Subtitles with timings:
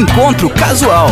[0.00, 1.10] Encontro Casual.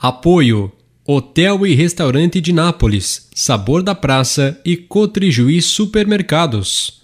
[0.00, 0.72] Apoio
[1.06, 7.01] Hotel e Restaurante de Nápoles, Sabor da Praça e Cotrijuí Supermercados.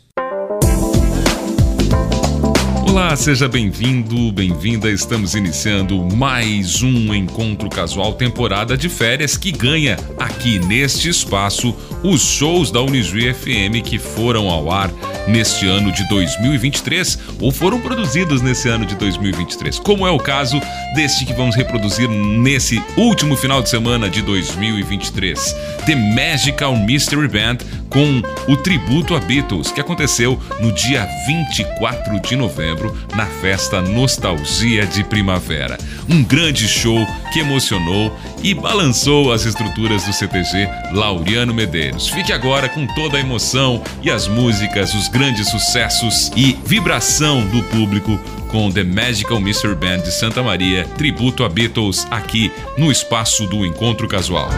[2.89, 4.91] Olá, seja bem-vindo, bem-vinda.
[4.91, 12.23] Estamos iniciando mais um encontro casual temporada de férias que ganha aqui neste espaço os
[12.23, 14.91] shows da Unijuí FM que foram ao ar
[15.29, 20.59] neste ano de 2023 ou foram produzidos nesse ano de 2023, como é o caso
[20.95, 27.59] deste que vamos reproduzir nesse último final de semana de 2023, The Magical Mystery Band
[27.91, 32.78] com o tributo a Beatles que aconteceu no dia 24 de novembro
[33.15, 35.79] na festa Nostalgia de Primavera.
[36.09, 42.09] Um grande show que emocionou e balançou as estruturas do CTG Laureano Medeiros.
[42.09, 47.63] Fique agora com toda a emoção e as músicas, os grandes sucessos e vibração do
[47.65, 48.19] público
[48.49, 53.65] com The Magical Mystery Band de Santa Maria, tributo a Beatles aqui no espaço do
[53.65, 54.49] Encontro Casual.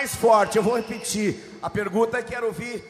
[0.00, 0.56] Mais forte.
[0.56, 1.58] Eu vou repetir.
[1.60, 2.82] A pergunta é quero ouvir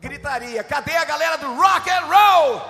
[0.00, 0.62] gritaria.
[0.62, 2.62] Cadê a galera do rock and roll?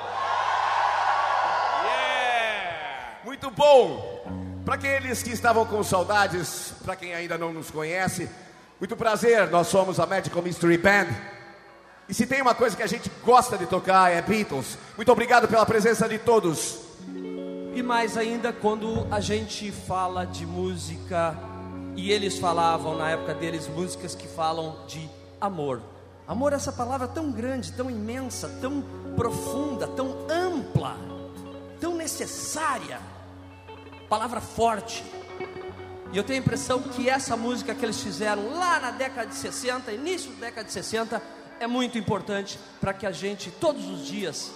[1.84, 3.18] Yeah!
[3.22, 4.62] Muito bom.
[4.64, 8.30] Para aqueles que estavam com saudades, para quem ainda não nos conhece,
[8.78, 9.50] muito prazer.
[9.50, 11.08] Nós somos a Magical Mystery Band.
[12.08, 14.78] E se tem uma coisa que a gente gosta de tocar é Beatles.
[14.96, 16.78] Muito obrigado pela presença de todos.
[17.74, 21.49] E mais ainda quando a gente fala de música
[21.96, 25.08] e eles falavam na época deles músicas que falam de
[25.40, 25.82] amor.
[26.26, 28.82] Amor é essa palavra tão grande, tão imensa, tão
[29.16, 30.96] profunda, tão ampla,
[31.80, 33.00] tão necessária.
[34.08, 35.04] Palavra forte.
[36.12, 39.34] E eu tenho a impressão que essa música que eles fizeram lá na década de
[39.34, 41.22] 60, início da década de 60,
[41.60, 44.50] é muito importante para que a gente todos os dias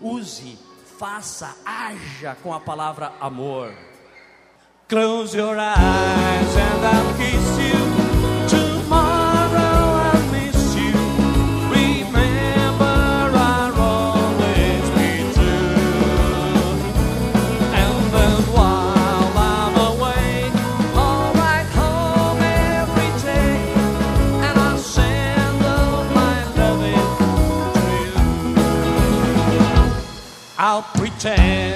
[0.00, 0.58] use
[0.98, 3.72] faça, haja com a palavra amor.
[4.90, 7.78] Close your eyes and I'll kiss you.
[8.48, 9.78] Tomorrow
[10.08, 10.92] I'll miss you.
[11.70, 15.78] Remember I'll always be true.
[17.78, 20.50] And then while I'm away,
[20.96, 23.62] I'll write home every day.
[24.42, 27.08] And I'll send all my loving
[27.76, 28.18] to you.
[30.58, 31.69] I'll pretend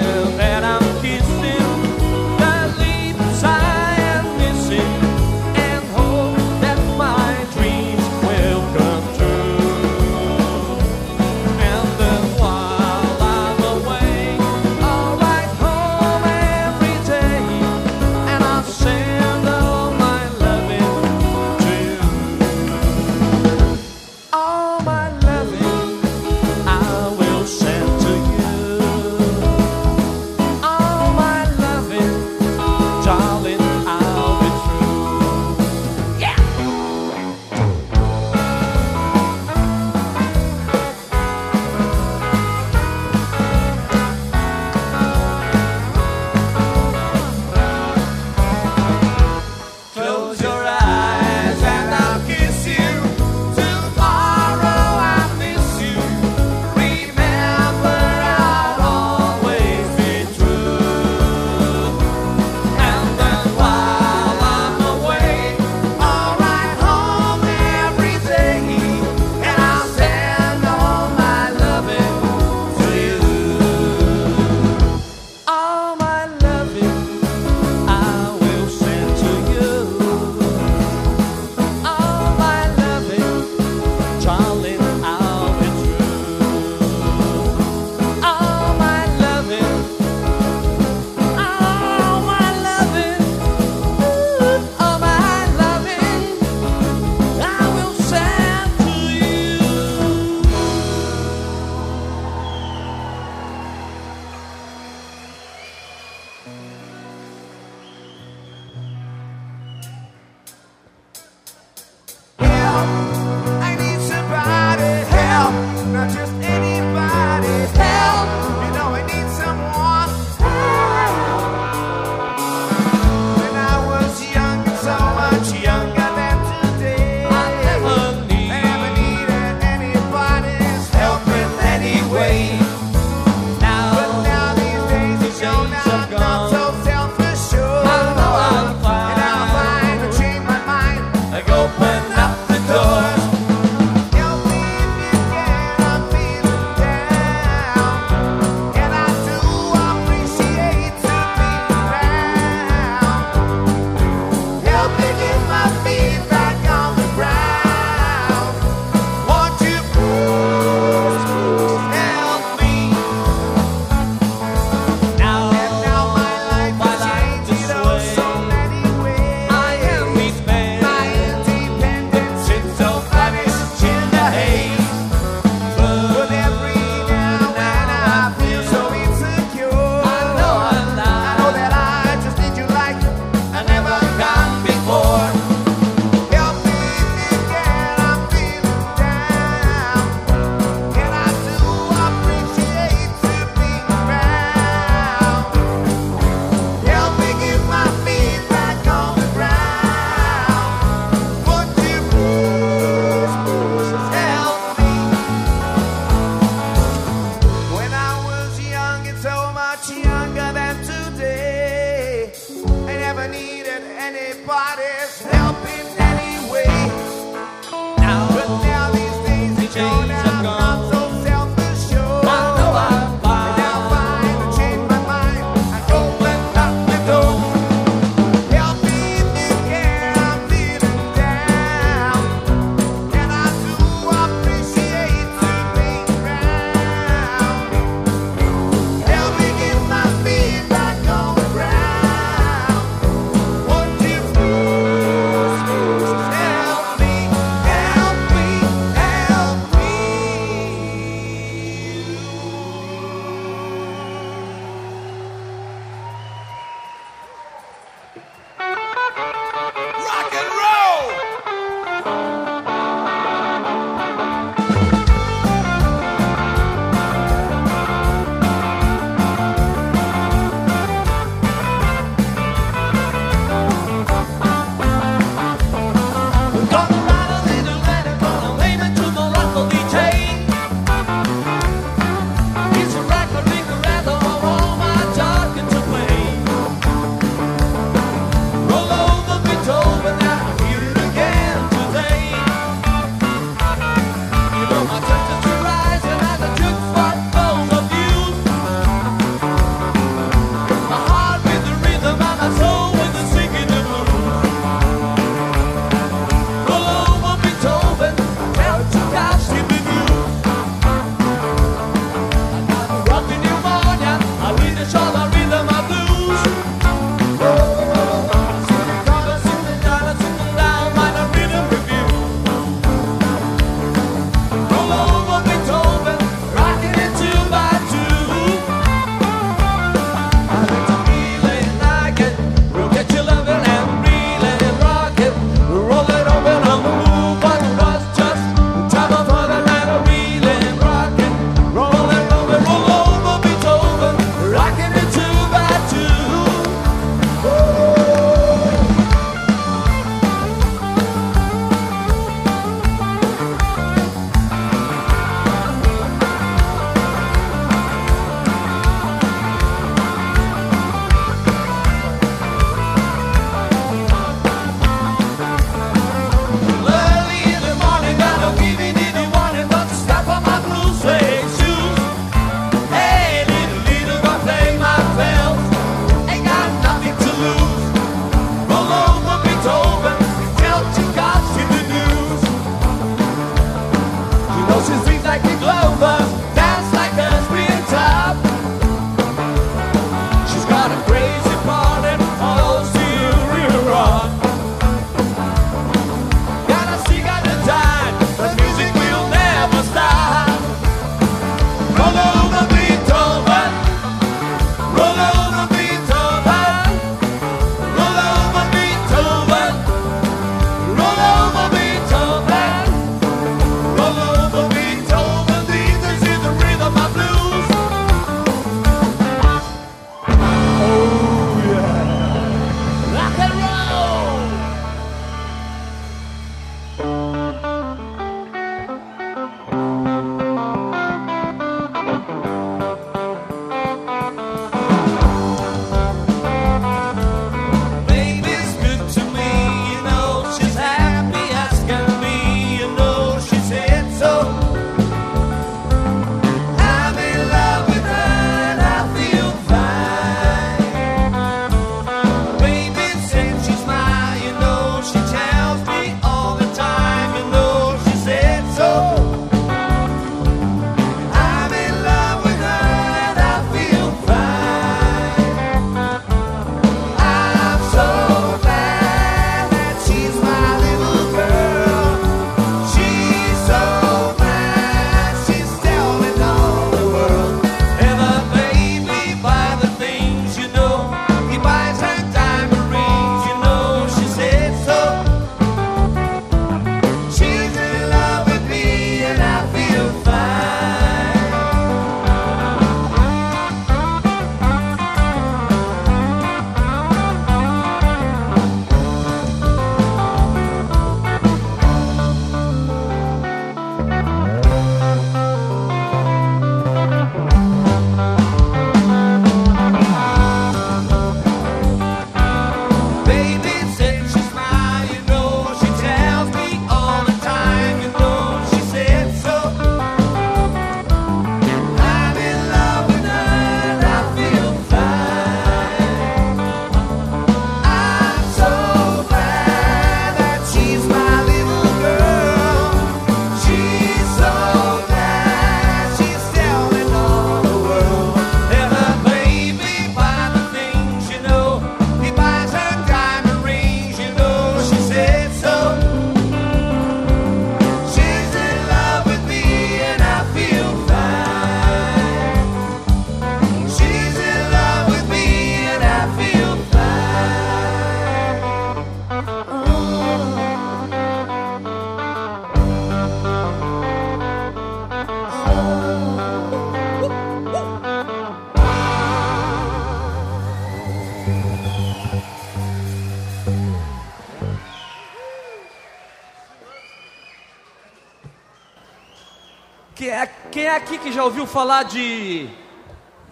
[580.94, 582.68] é aqui que já ouviu falar de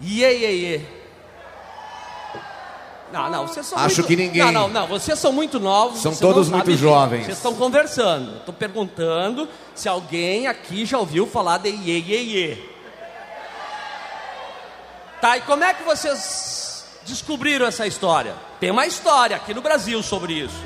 [0.01, 0.81] Iê, iê, iê?
[3.11, 4.07] Não, não, vocês são Acho muito...
[4.07, 4.43] que ninguém.
[4.43, 6.01] Não, não, não, vocês são muito novos.
[6.01, 7.25] São todos muito jovens.
[7.25, 8.37] Vocês estão conversando.
[8.37, 12.57] Estou perguntando se alguém aqui já ouviu falar de Iê, iê, iê.
[15.21, 18.33] Tá, e como é que vocês descobriram essa história?
[18.59, 20.65] Tem uma história aqui no Brasil sobre isso.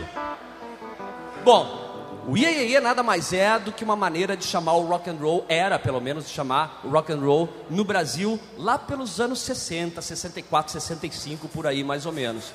[1.43, 1.87] Bom,
[2.27, 5.46] o Iê, nada mais é do que uma maneira de chamar o rock and roll,
[5.48, 10.01] era pelo menos de chamar o rock and roll no Brasil lá pelos anos 60,
[10.01, 12.51] 64, 65 por aí mais ou menos.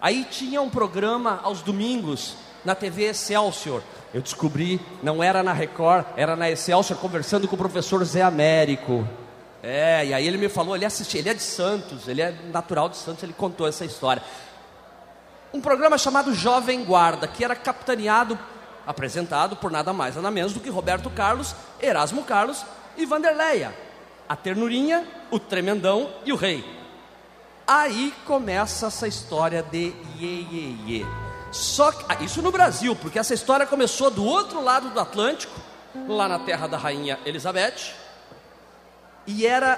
[0.00, 3.82] Aí tinha um programa aos domingos na TV Excelsior.
[4.12, 9.06] Eu descobri, não era na Record, era na Excelsior conversando com o professor Zé Américo.
[9.62, 12.88] É, e aí ele me falou, ele assistia, ele é de Santos, ele é natural
[12.88, 14.24] de Santos, ele contou essa história.
[15.54, 18.36] Um programa chamado Jovem Guarda, que era capitaneado
[18.88, 22.64] apresentado por nada mais nada menos do que Roberto Carlos, Erasmo Carlos
[22.96, 23.76] e Vanderleia.
[24.26, 26.64] A ternurinha, o tremendão e o rei.
[27.66, 31.06] Aí começa essa história de iê, iê, iê.
[31.52, 35.52] Só que, ah, isso no Brasil, porque essa história começou do outro lado do Atlântico,
[36.08, 37.92] lá na terra da rainha Elizabeth,
[39.26, 39.76] e era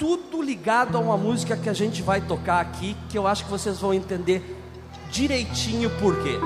[0.00, 3.50] tudo ligado a uma música que a gente vai tocar aqui, que eu acho que
[3.50, 4.56] vocês vão entender
[5.10, 6.38] direitinho por quê.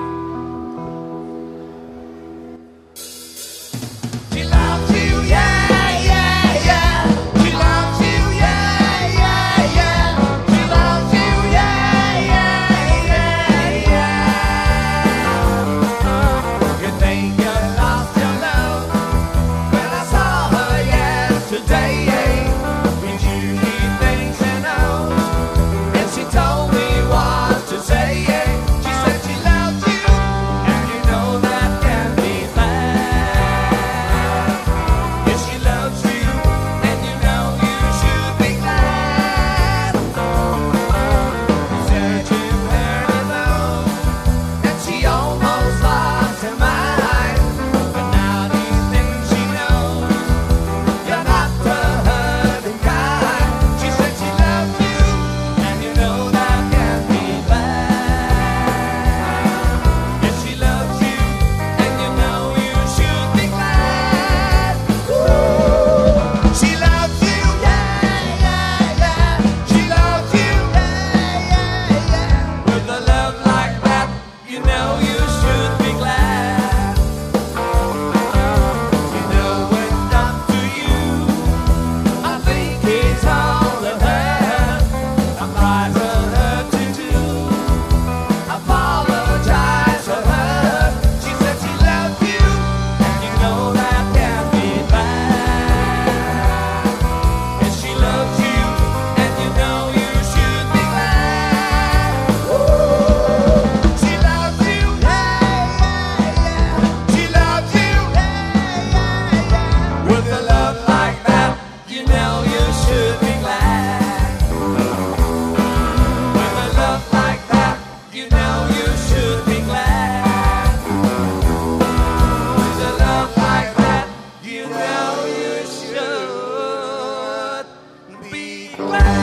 [128.77, 129.22] Bye.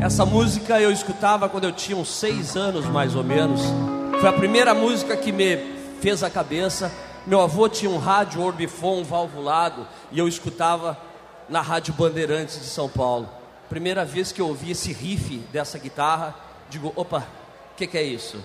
[0.00, 3.60] Essa música eu escutava quando eu tinha uns seis anos, mais ou menos.
[4.18, 5.58] Foi a primeira música que me
[6.00, 6.90] fez a cabeça.
[7.26, 10.96] Meu avô tinha um rádio Orbifon valvulado e eu escutava
[11.50, 13.28] na Rádio Bandeirantes de São Paulo.
[13.68, 16.34] Primeira vez que eu ouvi esse riff dessa guitarra,
[16.70, 17.26] digo, opa,
[17.72, 18.42] o que, que é isso?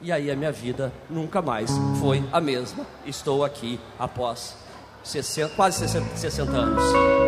[0.00, 1.68] E aí a minha vida nunca mais
[2.00, 2.86] foi a mesma.
[3.04, 4.54] Estou aqui após
[5.02, 7.25] 60, quase 60, 60 anos.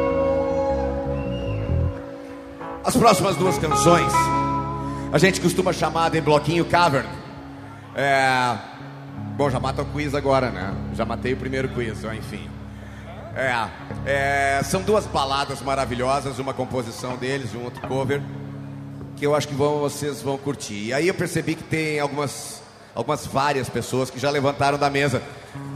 [2.89, 4.11] As próximas duas canções
[5.13, 7.07] a gente costuma chamar de bloquinho cavern.
[7.95, 8.57] É...
[9.37, 10.73] Bom, já mata o quiz agora, né?
[10.95, 12.49] Já matei o primeiro quiz, enfim.
[13.37, 13.69] É,
[14.07, 18.23] é, são duas baladas maravilhosas, uma composição deles, um outro cover,
[19.17, 20.87] que eu acho que vão, vocês vão curtir.
[20.87, 22.63] E aí eu percebi que tem algumas,
[22.95, 25.23] algumas várias pessoas que já levantaram da mesa.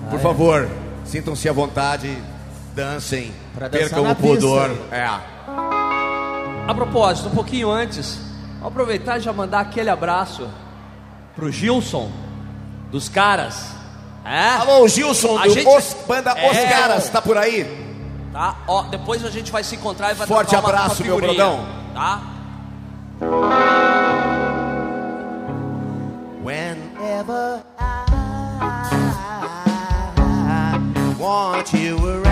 [0.09, 0.66] Por favor,
[1.05, 2.16] sintam-se à vontade,
[2.75, 3.35] dancem,
[3.70, 4.70] percam o pudor.
[4.70, 4.96] pista.
[4.96, 5.82] É.
[6.66, 8.18] A propósito, um pouquinho antes,
[8.61, 10.48] vou aproveitar e já mandar aquele abraço
[11.35, 12.11] pro Gilson,
[12.90, 13.70] dos caras.
[14.25, 14.51] É?
[14.51, 16.66] Alô, Gilson, A gente- Os, banda Os É.
[16.68, 17.81] Caras, tá por aí?
[18.33, 18.57] Tá?
[18.68, 21.44] Ó, depois a gente vai se encontrar e vai Forte uma- uma abraço, meu figurinha,
[21.44, 21.66] brodão.
[21.92, 22.20] Tá?
[26.42, 27.83] Whenever I
[31.18, 32.32] want you around,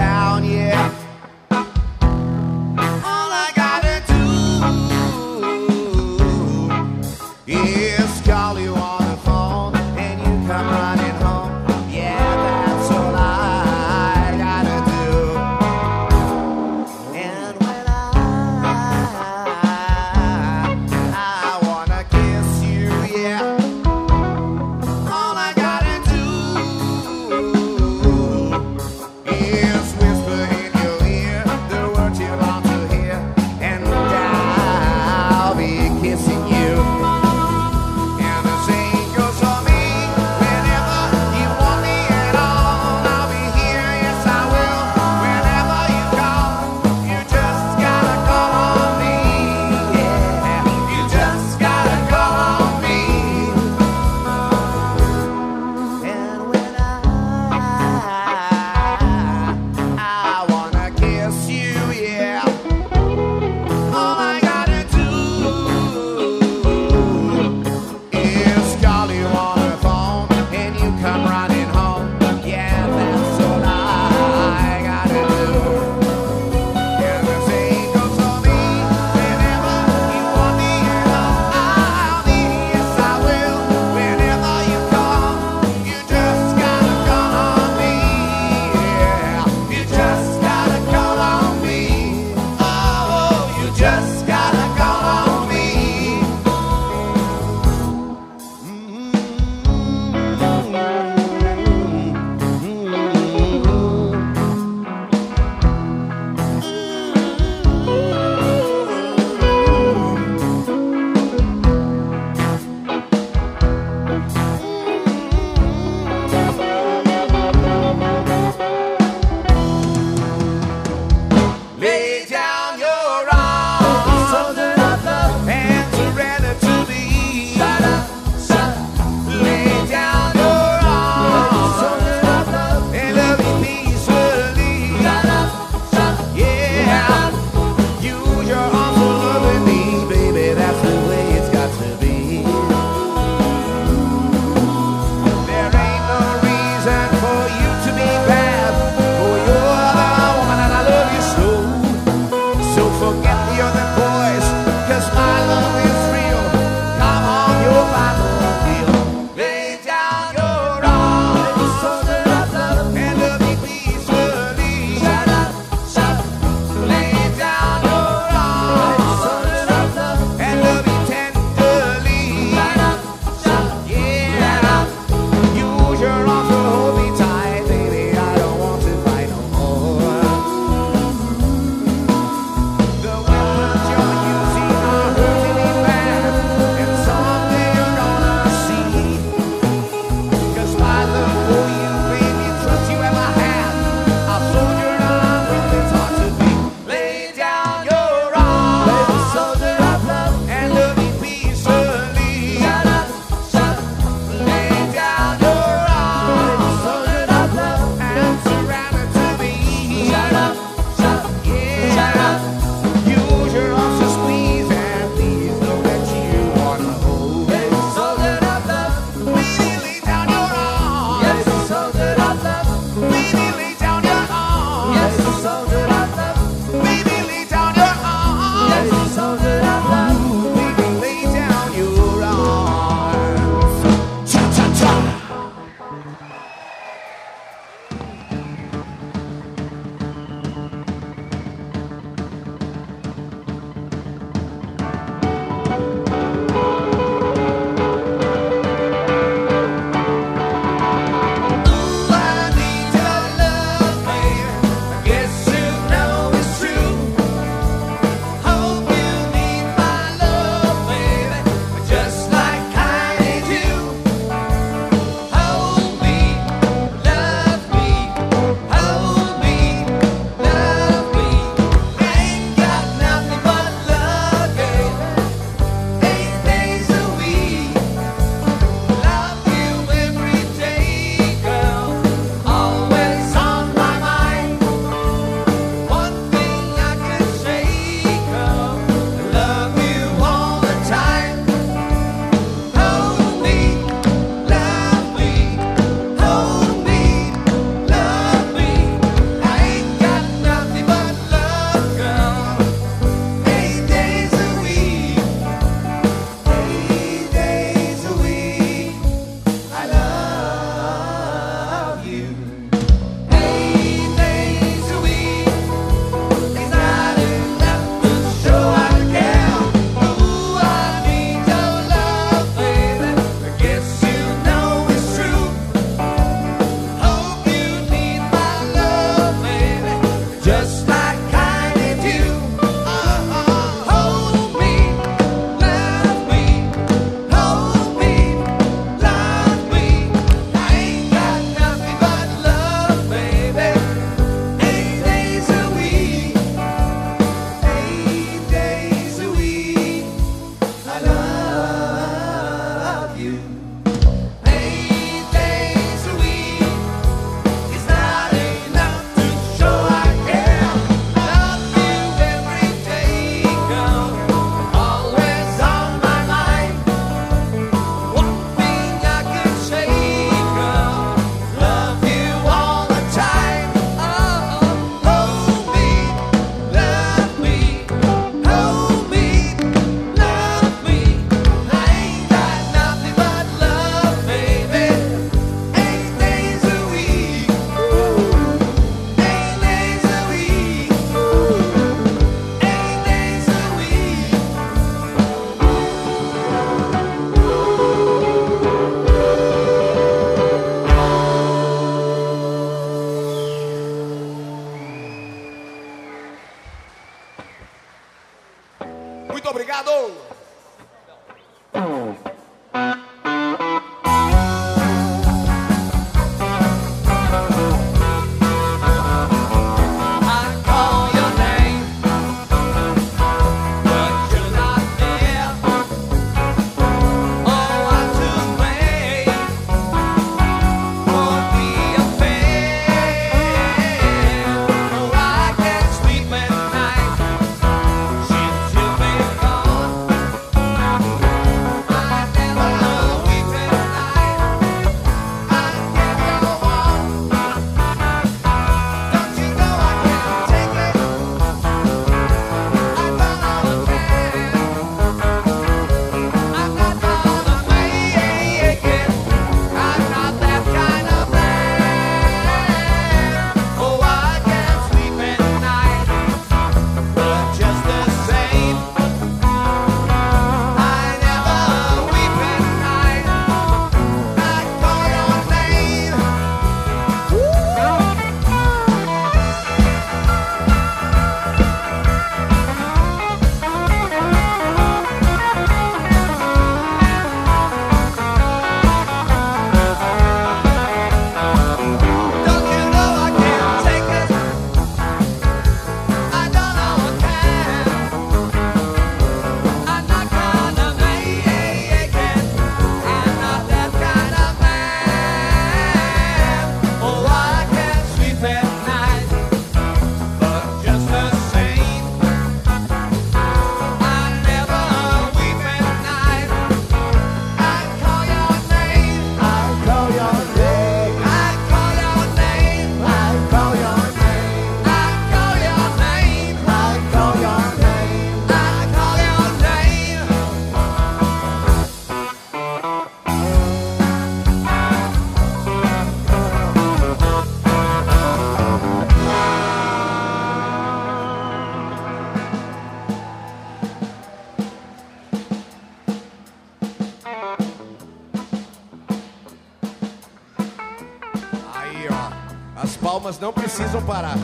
[553.40, 554.36] não precisam parar.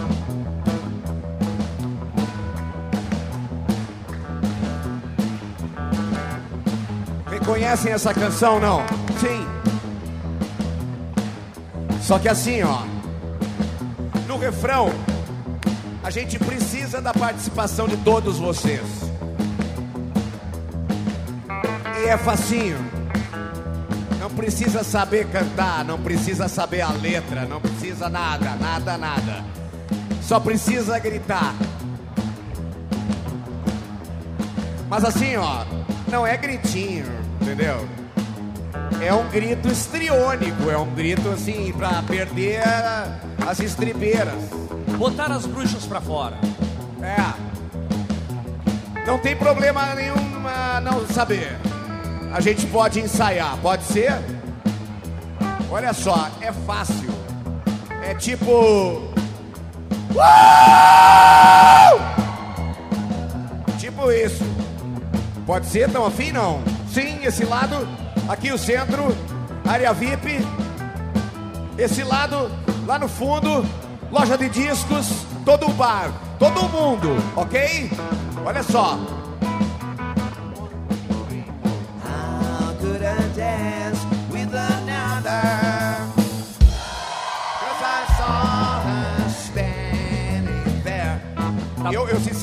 [7.30, 8.80] Reconhecem essa canção, não?
[9.20, 9.46] Sim.
[12.00, 12.82] Só que assim, ó.
[14.26, 14.90] No refrão,
[16.02, 18.86] a gente precisa da participação de todos vocês.
[22.02, 22.85] E é facinho.
[24.36, 29.44] Precisa saber cantar, não precisa saber a letra, não precisa nada, nada, nada.
[30.20, 31.54] Só precisa gritar.
[34.88, 35.64] Mas assim, ó,
[36.08, 37.06] não é gritinho,
[37.40, 37.88] entendeu?
[39.00, 42.60] É um grito estriônico, é um grito assim pra perder
[43.46, 44.34] as estribeiras.
[44.98, 46.36] Botar as bruxas pra fora.
[47.02, 47.16] É.
[49.06, 51.65] Não tem problema nenhum ah, não saber.
[52.36, 54.12] A gente pode ensaiar, pode ser?
[55.70, 57.08] Olha só, é fácil.
[58.02, 59.10] É tipo.
[63.78, 64.44] Tipo isso.
[65.46, 65.90] Pode ser?
[65.90, 66.62] Tão afim não?
[66.92, 67.88] Sim, esse lado,
[68.28, 69.16] aqui o centro,
[69.66, 70.46] área VIP.
[71.78, 72.50] Esse lado,
[72.86, 73.64] lá no fundo,
[74.12, 77.90] loja de discos, todo o bar, todo mundo, ok?
[78.44, 79.15] Olha só.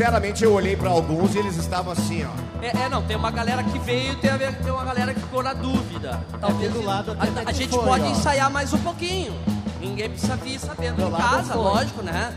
[0.03, 2.61] Sinceramente, eu olhei pra alguns e eles estavam assim, ó.
[2.61, 5.13] É, é, não, tem uma galera que veio e tem, a ver- tem uma galera
[5.13, 6.19] que ficou na dúvida.
[6.41, 8.07] Talvez do lado até a, a gente foi, pode ó.
[8.09, 9.33] ensaiar mais um pouquinho.
[9.79, 11.63] Ninguém precisa vir sabendo Do em casa, foi.
[11.63, 12.33] lógico, né?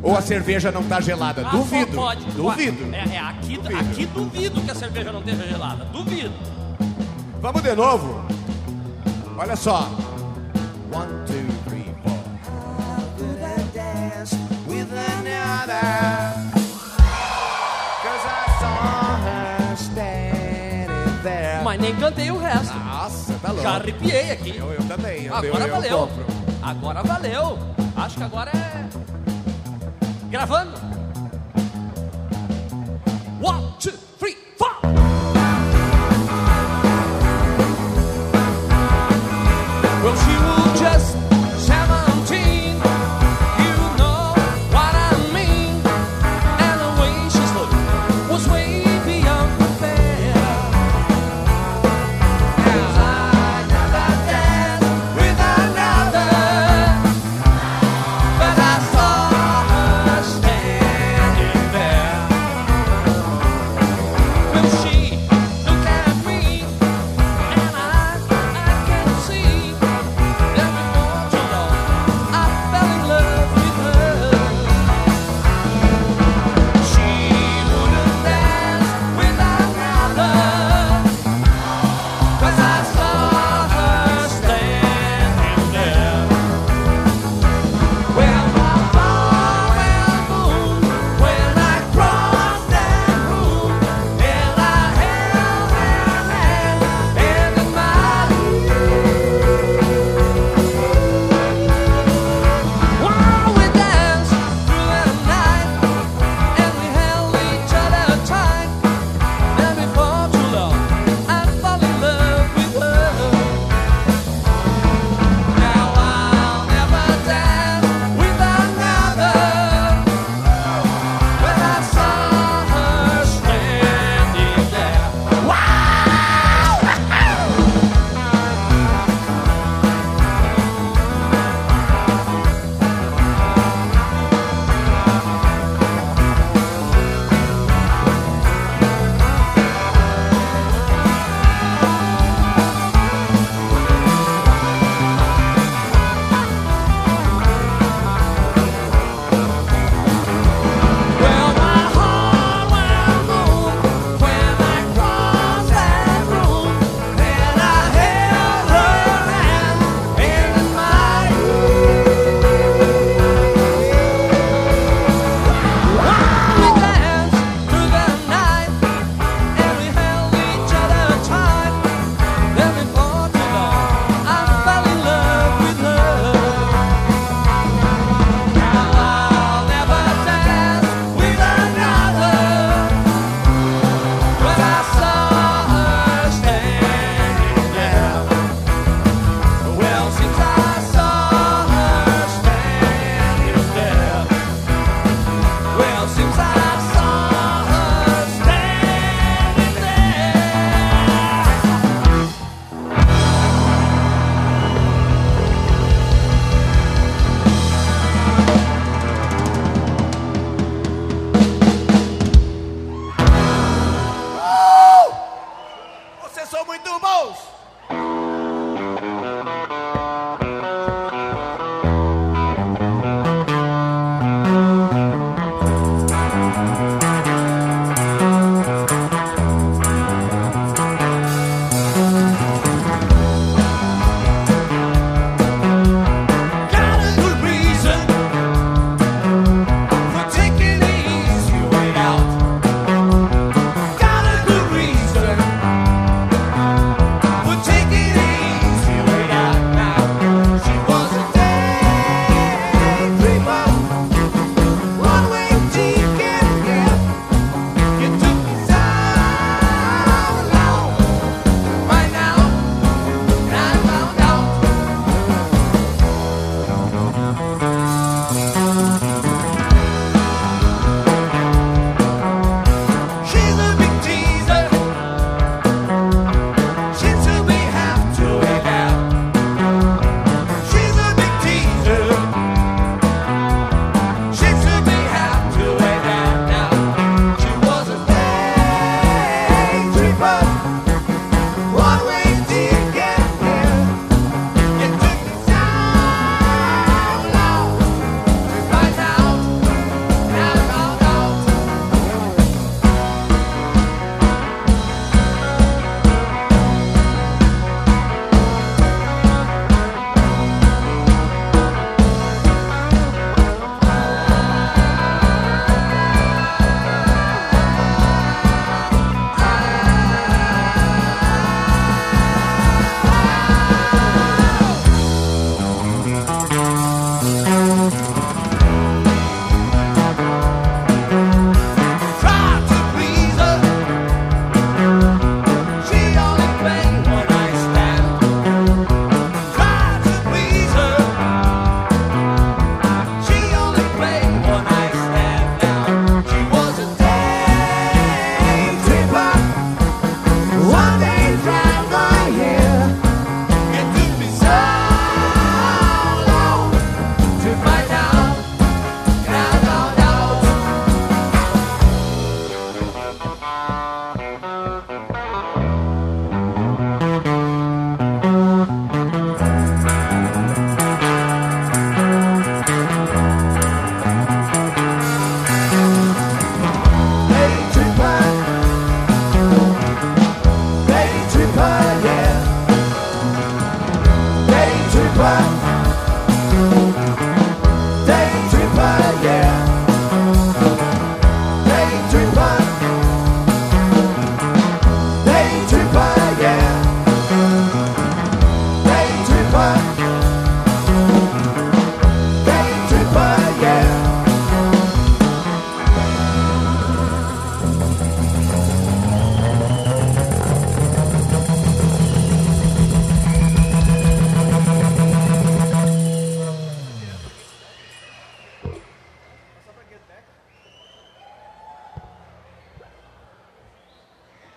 [0.00, 1.42] Ou a cerveja não tá gelada.
[1.44, 1.96] Ah, duvido.
[1.96, 2.94] Pode, duvido.
[2.94, 5.84] É, é, aqui, aqui duvido que a cerveja não esteja gelada.
[5.86, 6.34] Duvido.
[7.42, 8.24] Vamos de novo?
[9.36, 9.90] Olha só.
[10.92, 11.45] One, two,
[21.76, 22.74] Mas nem cantei o resto.
[22.74, 23.62] Nossa, tá louco.
[23.62, 24.56] Já arrepiei aqui.
[24.56, 25.24] Eu, eu também.
[25.24, 25.98] Eu, Agora eu, eu valeu.
[25.98, 26.26] compro.
[26.62, 27.58] Agora valeu.
[27.94, 28.88] Acho que agora é.
[30.30, 30.72] Gravando.
[33.42, 33.92] One, two,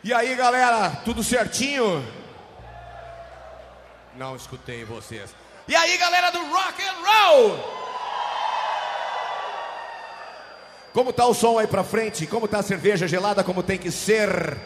[0.09, 2.03] E aí, galera, tudo certinho?
[4.15, 5.35] Não escutei vocês.
[5.67, 7.59] E aí, galera do rock and roll?
[10.93, 12.25] Como tá o som aí pra frente?
[12.25, 14.57] Como tá a cerveja gelada como tem que ser?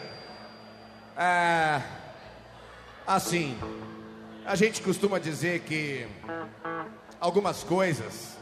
[1.14, 1.82] É,
[3.06, 3.54] assim,
[4.46, 6.08] a gente costuma dizer que
[7.20, 8.38] algumas coisas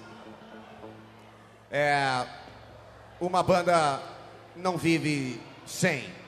[1.69, 2.25] é,
[3.21, 4.01] uma banda
[4.55, 6.22] não vive sem.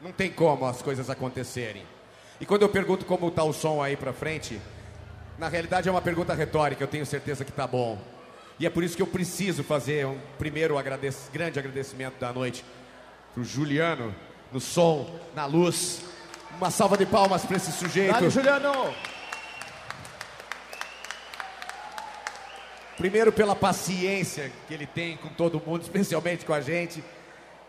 [0.00, 1.84] Não tem como as coisas acontecerem.
[2.40, 4.60] E quando eu pergunto como está o som aí pra frente,
[5.38, 7.98] na realidade é uma pergunta retórica, eu tenho certeza que tá bom.
[8.58, 10.74] E é por isso que eu preciso fazer um primeiro
[11.32, 12.64] grande agradecimento da noite
[13.34, 14.14] pro Juliano,
[14.52, 16.02] no som, na luz.
[16.56, 18.12] Uma salva de palmas para esse sujeito.
[18.12, 18.94] Dale, Juliano!
[22.96, 27.02] Primeiro pela paciência que ele tem com todo mundo, especialmente com a gente.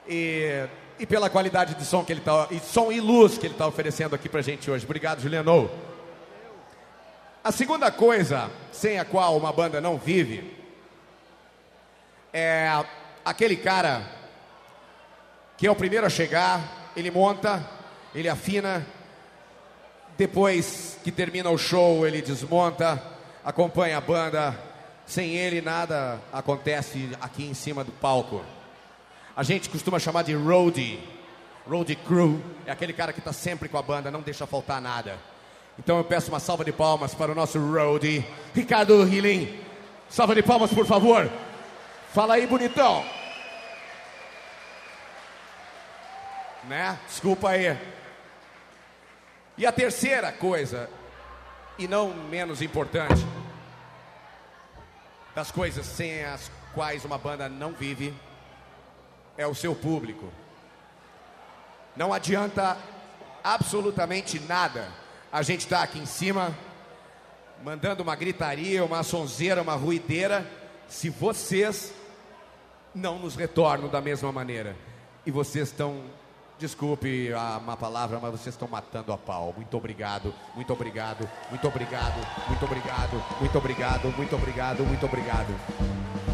[0.08, 0.68] E,
[1.02, 3.66] e pela qualidade de som que ele tá, e som e luz que ele está
[3.66, 4.86] oferecendo aqui pra gente hoje.
[4.86, 5.72] Obrigado, Juliano.
[7.44, 10.56] A segunda coisa sem a qual uma banda não vive
[12.32, 12.70] é
[13.26, 14.08] aquele cara
[15.58, 17.68] que é o primeiro a chegar, ele monta,
[18.14, 18.86] ele afina,
[20.16, 23.02] depois que termina o show, ele desmonta,
[23.44, 24.56] acompanha a banda.
[25.08, 28.46] Sem ele, nada acontece aqui em cima do palco.
[29.36, 31.00] A gente costuma chamar de roadie.
[31.68, 35.18] Roadie crew é aquele cara que está sempre com a banda, não deixa faltar nada.
[35.80, 39.60] Então eu peço uma salva de palmas para o nosso roadie, Ricardo Hilling.
[40.10, 41.32] Salva de palmas, por favor.
[42.14, 43.06] Fala aí, bonitão.
[46.68, 47.00] Né?
[47.08, 47.78] Desculpa aí.
[49.58, 50.90] E a terceira coisa,
[51.78, 53.26] e não menos importante,
[55.34, 58.14] das coisas sem as quais uma banda não vive,
[59.42, 60.32] é o seu público.
[61.96, 62.78] Não adianta
[63.44, 64.88] absolutamente nada
[65.32, 66.56] a gente estar aqui em cima,
[67.64, 70.46] mandando uma gritaria, uma sonzeira, uma ruideira,
[70.88, 71.94] se vocês
[72.94, 74.76] não nos retornam da mesma maneira.
[75.26, 76.04] E vocês estão,
[76.60, 79.54] desculpe a má palavra, mas vocês estão matando a pau.
[79.56, 86.31] Muito obrigado, muito obrigado, muito obrigado, muito obrigado, muito obrigado, muito obrigado, muito obrigado.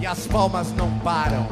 [0.00, 1.46] E as palmas não param.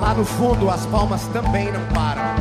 [0.00, 2.33] Lá no fundo, as palmas também não param.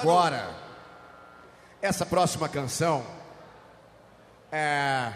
[0.00, 0.50] Agora,
[1.80, 3.04] essa próxima canção
[4.50, 5.12] é,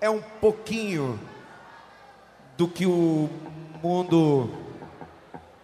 [0.00, 1.18] é um pouquinho
[2.56, 3.28] do que o
[3.82, 4.50] mundo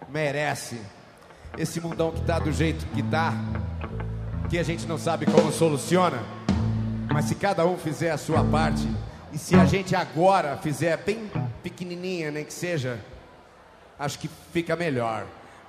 [0.08, 0.80] merece.
[1.56, 3.32] Esse mundão que tá do jeito que tá,
[4.50, 6.18] que a gente não sabe como soluciona,
[7.12, 8.88] mas se cada um fizer a sua parte
[9.32, 11.30] e se a gente agora fizer bem
[11.62, 12.98] pequenininha, nem que seja,
[13.98, 15.26] acho que fica melhor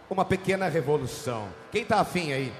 [0.09, 1.47] uma pequena revolução.
[1.71, 2.53] Quem está afim aí?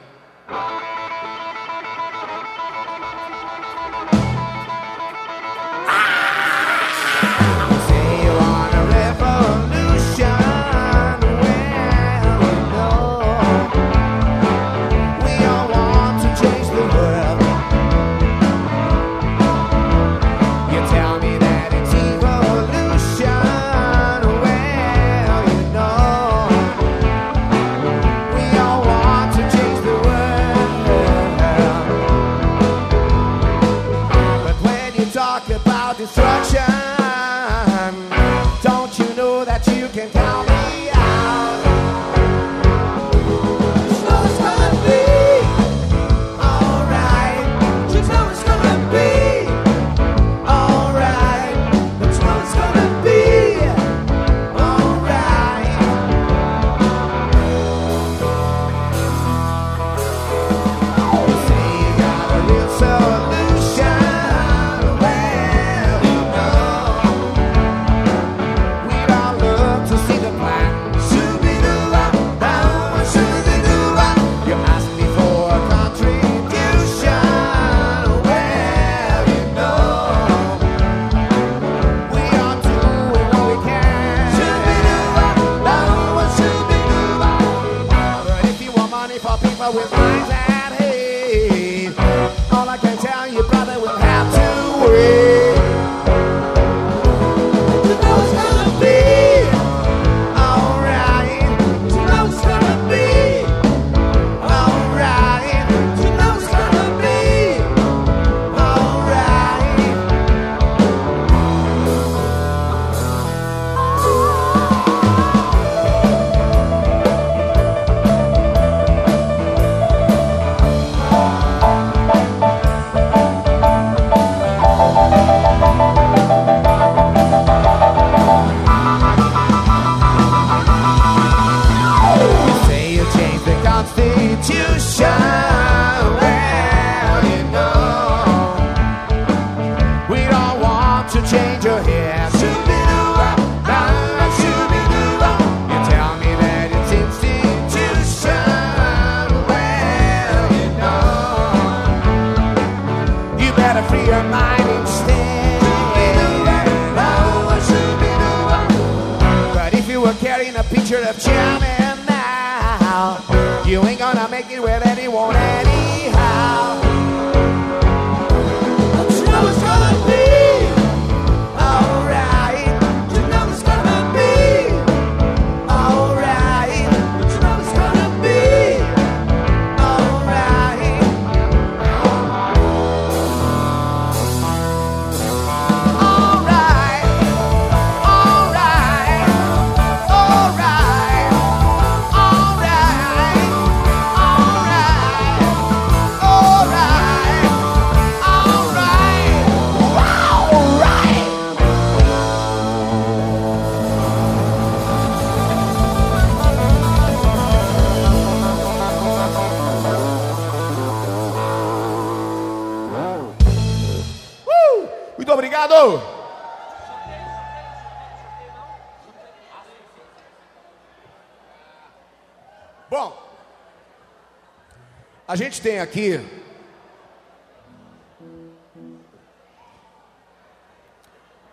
[225.60, 226.20] Gente tem aqui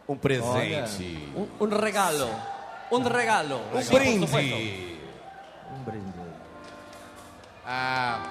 [0.09, 2.29] um presente, Un, un regalo.
[2.93, 3.61] Un regalo.
[3.75, 4.99] um brinde.
[5.73, 6.21] Un brinde.
[7.67, 8.31] a,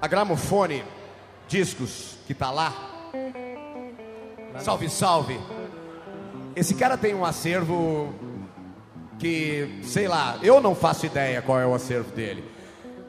[0.00, 0.84] a gramofone
[1.48, 2.72] discos que tá lá.
[4.60, 5.40] Salve, salve.
[6.54, 8.14] Esse cara tem um acervo
[9.18, 12.53] que, sei lá, eu não faço ideia qual é o acervo dele.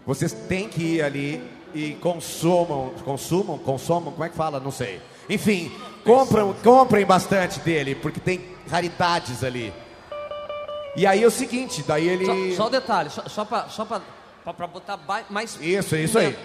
[0.06, 1.42] Vocês têm que ir ali
[1.74, 4.60] e consumam, consumam, consumam, como é que fala?
[4.60, 5.02] Não sei.
[5.30, 5.72] Enfim,
[6.04, 9.74] compram, comprem bastante dele, porque tem raridades ali.
[10.96, 12.26] E aí é o seguinte, daí ele.
[12.56, 14.02] Só, só um detalhe, só, só para só pra,
[14.44, 15.00] pra- pra botar
[15.30, 15.58] mais.
[15.60, 16.38] Isso, isso aí.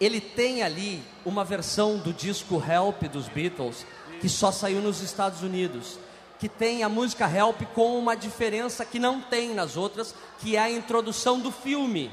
[0.00, 3.86] Ele tem ali uma versão do disco Help dos Beatles
[4.20, 5.98] que só saiu nos Estados Unidos.
[6.40, 10.60] Que tem a música Help com uma diferença que não tem nas outras, que é
[10.60, 12.10] a introdução do filme,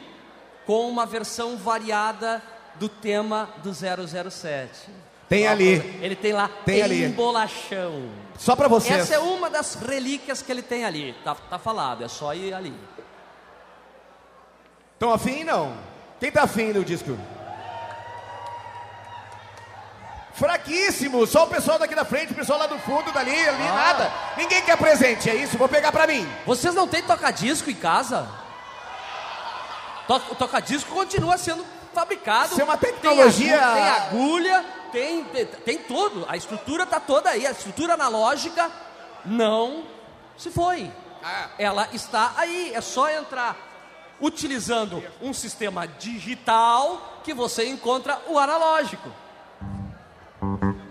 [0.69, 2.43] com uma versão variada
[2.75, 4.69] do tema do 007.
[5.27, 5.77] Tem ali.
[5.99, 7.05] Ele tem lá, Tem ali.
[7.05, 8.07] embolachão.
[8.37, 8.99] Só pra vocês.
[8.99, 11.15] Essa é uma das relíquias que ele tem ali.
[11.23, 12.71] Tá, tá falado, é só ir ali.
[14.93, 15.75] Estão afim não?
[16.19, 17.17] Quem tá afim do disco?
[20.35, 23.73] Fraquíssimo, só o pessoal daqui da frente, o pessoal lá do fundo, dali, ali, Ah.
[23.73, 24.11] nada.
[24.37, 25.57] Ninguém quer presente, é isso?
[25.57, 26.29] Vou pegar pra mim.
[26.45, 28.29] Vocês não têm toca-disco em casa?
[30.31, 32.51] O toca-disco continua sendo fabricado.
[32.51, 36.25] Isso é uma tecnologia- Tem, agu- tem agulha, tem, tem, tem tudo.
[36.27, 37.45] A estrutura está toda aí.
[37.45, 38.71] A estrutura analógica
[39.23, 39.83] não
[40.35, 40.91] se foi.
[41.23, 41.49] Ah.
[41.59, 42.71] Ela está aí.
[42.73, 43.55] É só entrar
[44.19, 49.09] utilizando um sistema digital que você encontra o analógico.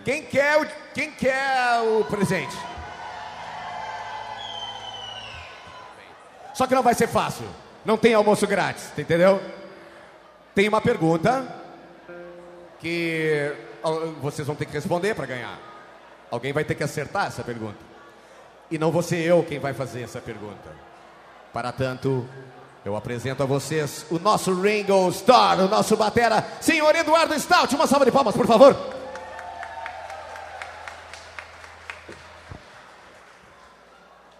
[0.04, 2.56] Quem quer o, quem quer o presente?
[6.54, 7.46] Só que não vai ser fácil.
[7.88, 9.40] Não tem almoço grátis, entendeu?
[10.54, 11.42] Tem uma pergunta
[12.78, 13.50] que
[14.20, 15.58] vocês vão ter que responder para ganhar.
[16.30, 17.78] Alguém vai ter que acertar essa pergunta.
[18.70, 20.68] E não vou ser eu quem vai fazer essa pergunta.
[21.50, 22.28] Para tanto,
[22.84, 27.74] eu apresento a vocês o nosso Ringo Starr, o nosso batera, senhor Eduardo Stout.
[27.74, 28.76] Uma salva de palmas, por favor.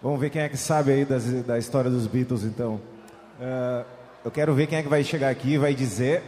[0.03, 2.79] Vamos ver quem é que sabe aí das- da história dos Beatles, então.
[3.41, 3.85] Ah,
[4.25, 6.23] eu quero ver quem é que vai chegar aqui e vai dizer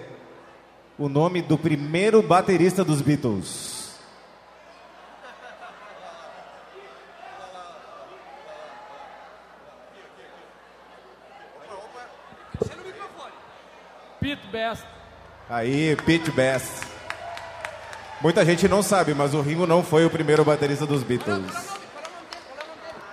[0.98, 3.98] o nome do primeiro baterista dos Beatles.
[14.20, 14.84] Pete Best.
[15.48, 16.86] Aí, Pete Best.
[18.20, 21.50] Muita gente não sabe, mas o Ringo não foi o primeiro baterista dos Beatles.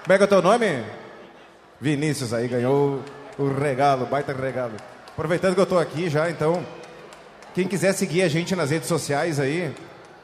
[0.04, 0.84] Como é que é o teu nome?
[1.80, 3.02] Vinícius aí ganhou
[3.38, 4.74] o regalo, baita regalo.
[5.08, 6.66] Aproveitando que eu tô aqui já, então,
[7.54, 9.74] quem quiser seguir a gente nas redes sociais aí,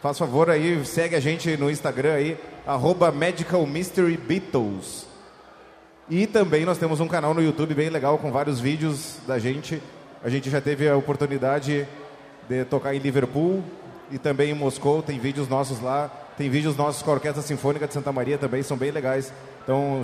[0.02, 5.08] faz favor aí, segue a gente no Instagram aí, arroba Medical Mystery Beatles.
[6.10, 9.82] E também nós temos um canal no YouTube bem legal com vários vídeos da gente.
[10.24, 11.88] A gente já teve a oportunidade
[12.50, 13.64] de tocar em Liverpool
[14.12, 15.02] e também em Moscou.
[15.02, 16.12] Tem vídeos nossos lá.
[16.38, 19.32] Tem vídeos nossos com a Orquestra Sinfônica de Santa Maria também, são bem legais.
[19.64, 20.02] Então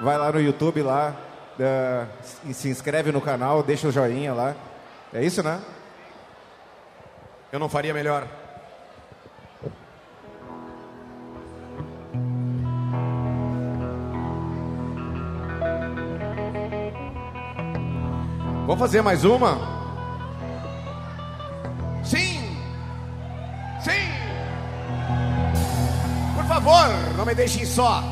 [0.00, 1.14] vai lá no YouTube lá,
[1.58, 2.06] eh,
[2.52, 4.54] se- inscreve no canal, deixa o joinha lá.
[5.12, 5.60] É isso, né?
[7.52, 8.26] Eu não faria melhor.
[18.66, 19.58] Vamos fazer mais uma?
[22.04, 22.56] Sim!
[23.80, 24.12] Sim!
[26.34, 28.02] Por favor, não me deixem só.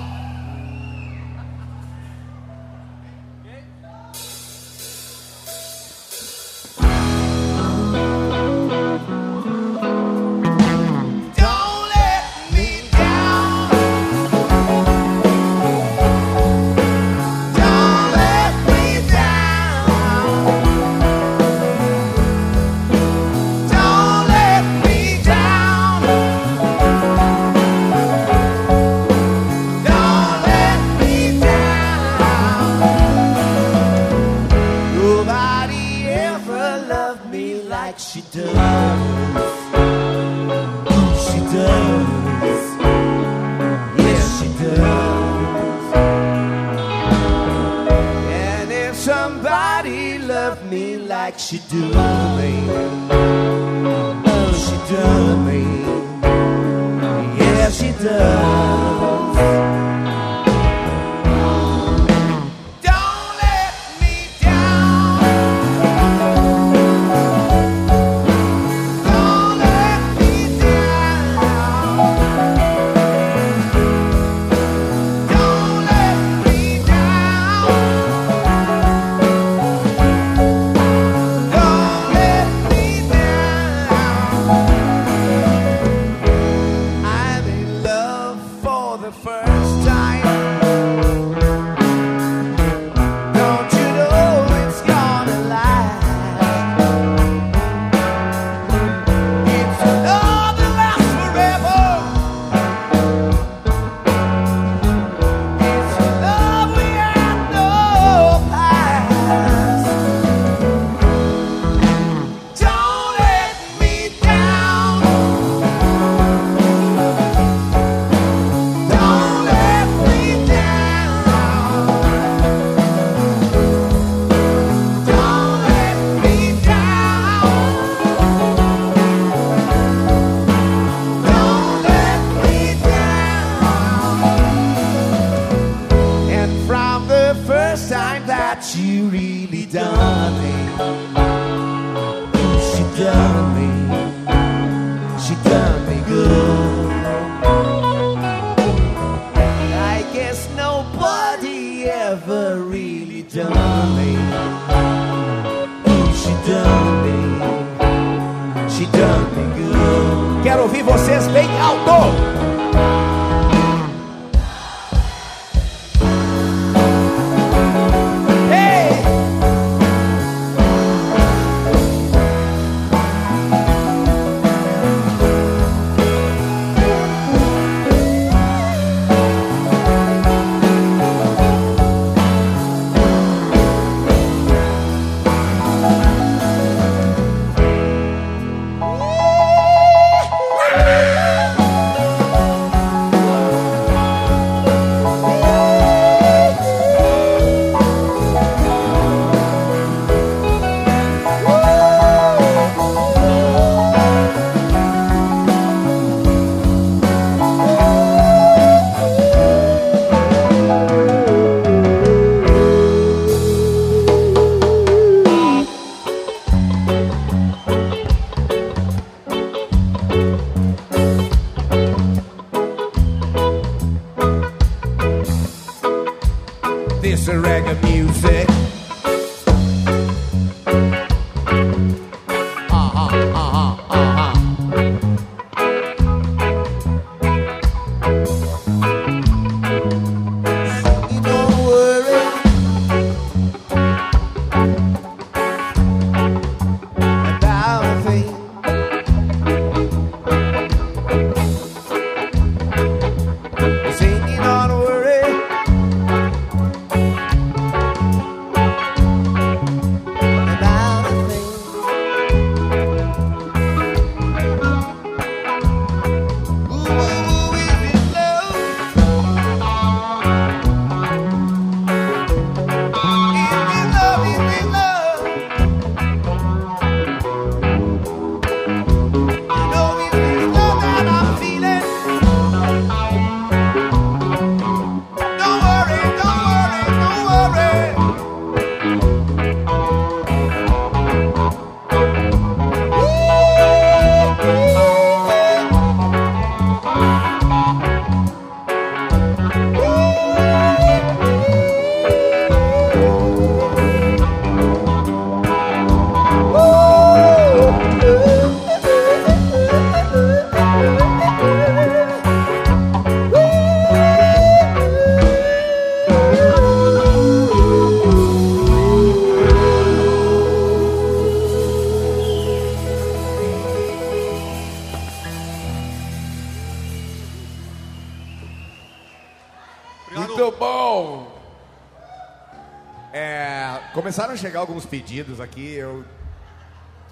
[334.36, 336.04] Começaram a chegar alguns pedidos aqui, eu.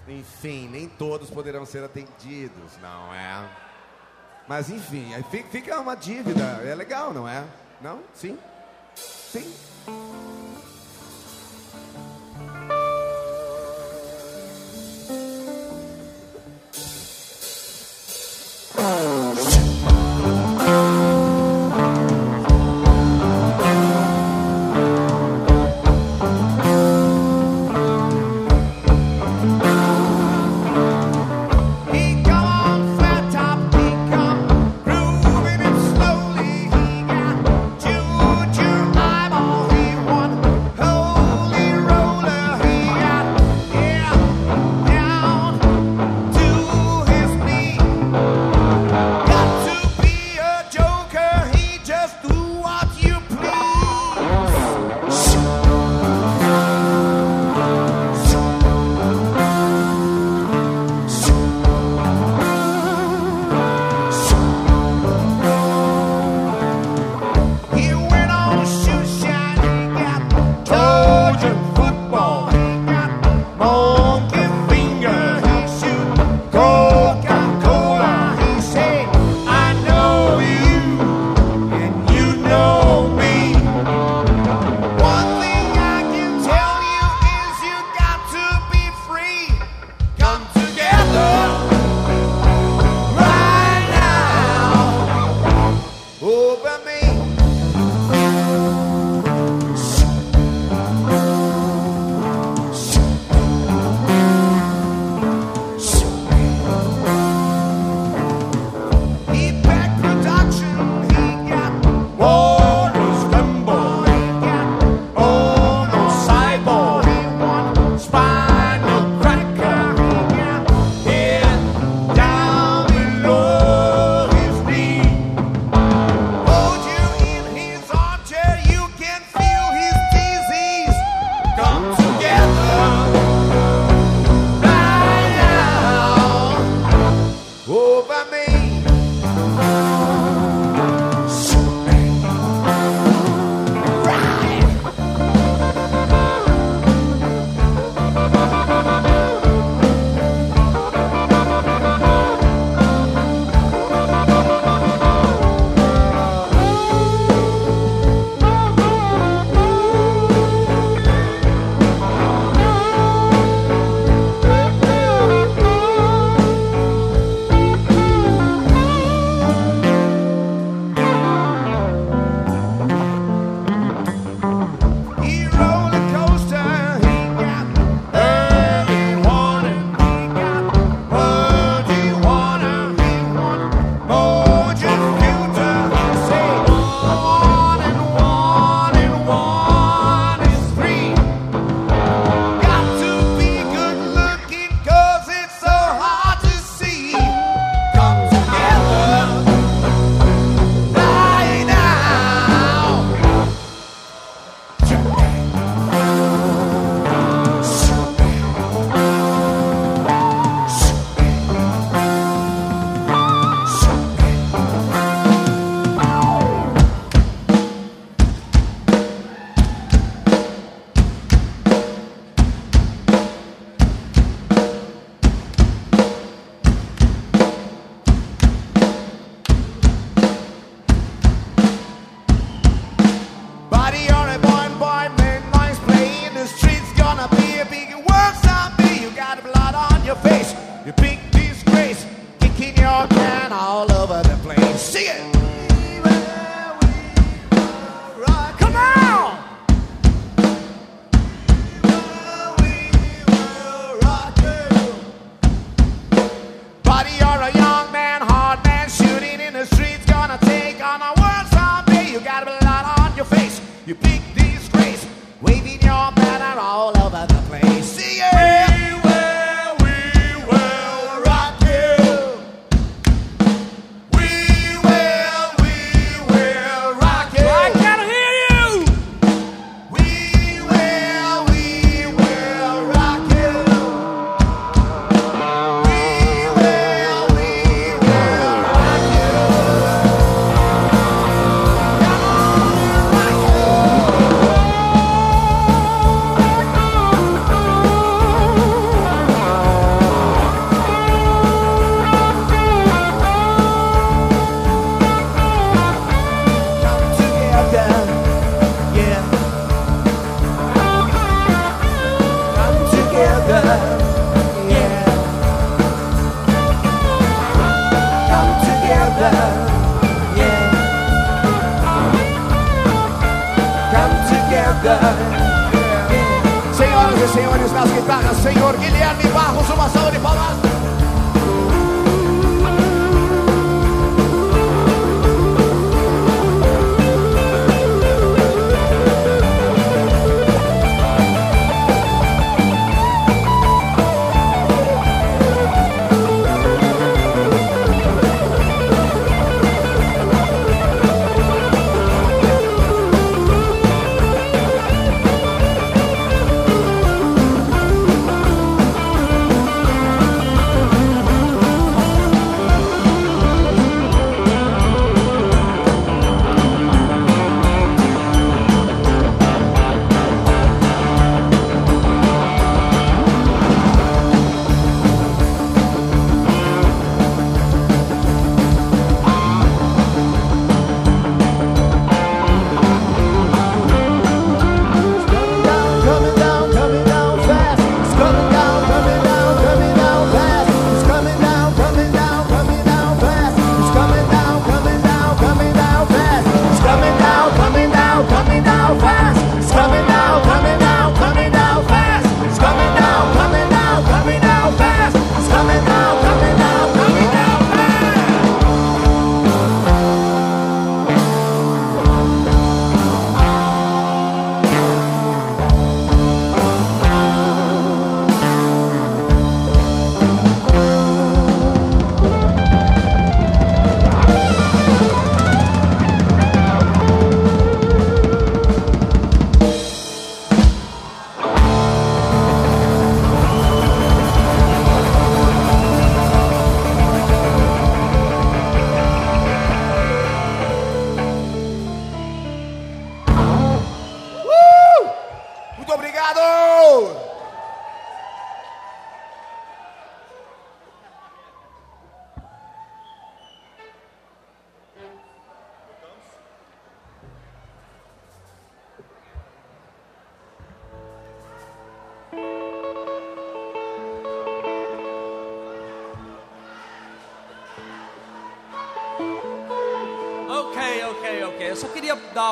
[0.07, 3.49] Enfim, nem todos poderão ser atendidos, não é?
[4.47, 5.11] Mas enfim,
[5.51, 6.61] fica uma dívida.
[6.62, 7.45] É legal, não é?
[7.81, 8.01] Não?
[8.14, 8.39] Sim?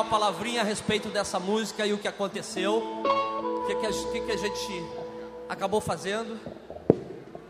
[0.03, 2.75] Uma palavrinha a respeito dessa música e o que aconteceu.
[2.75, 3.75] O que,
[4.11, 4.85] que, que a gente
[5.47, 6.37] acabou fazendo?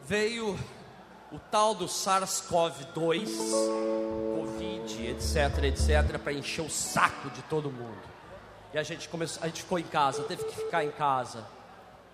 [0.05, 0.57] Veio
[1.31, 3.27] o tal do SARS-CoV-2,
[4.35, 7.97] Covid, etc, etc, para encher o saco de todo mundo.
[8.71, 11.43] E a gente começou, a gente ficou em casa, teve que ficar em casa.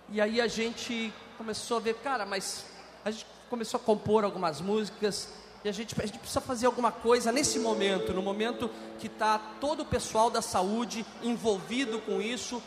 [0.08, 2.64] E aí a gente começou a ver, cara, mas
[3.04, 5.28] a gente começou a compor algumas músicas
[5.64, 9.38] e a gente, a gente precisa fazer alguma coisa nesse momento, no momento que está
[9.60, 12.62] todo o pessoal da saúde envolvido com isso,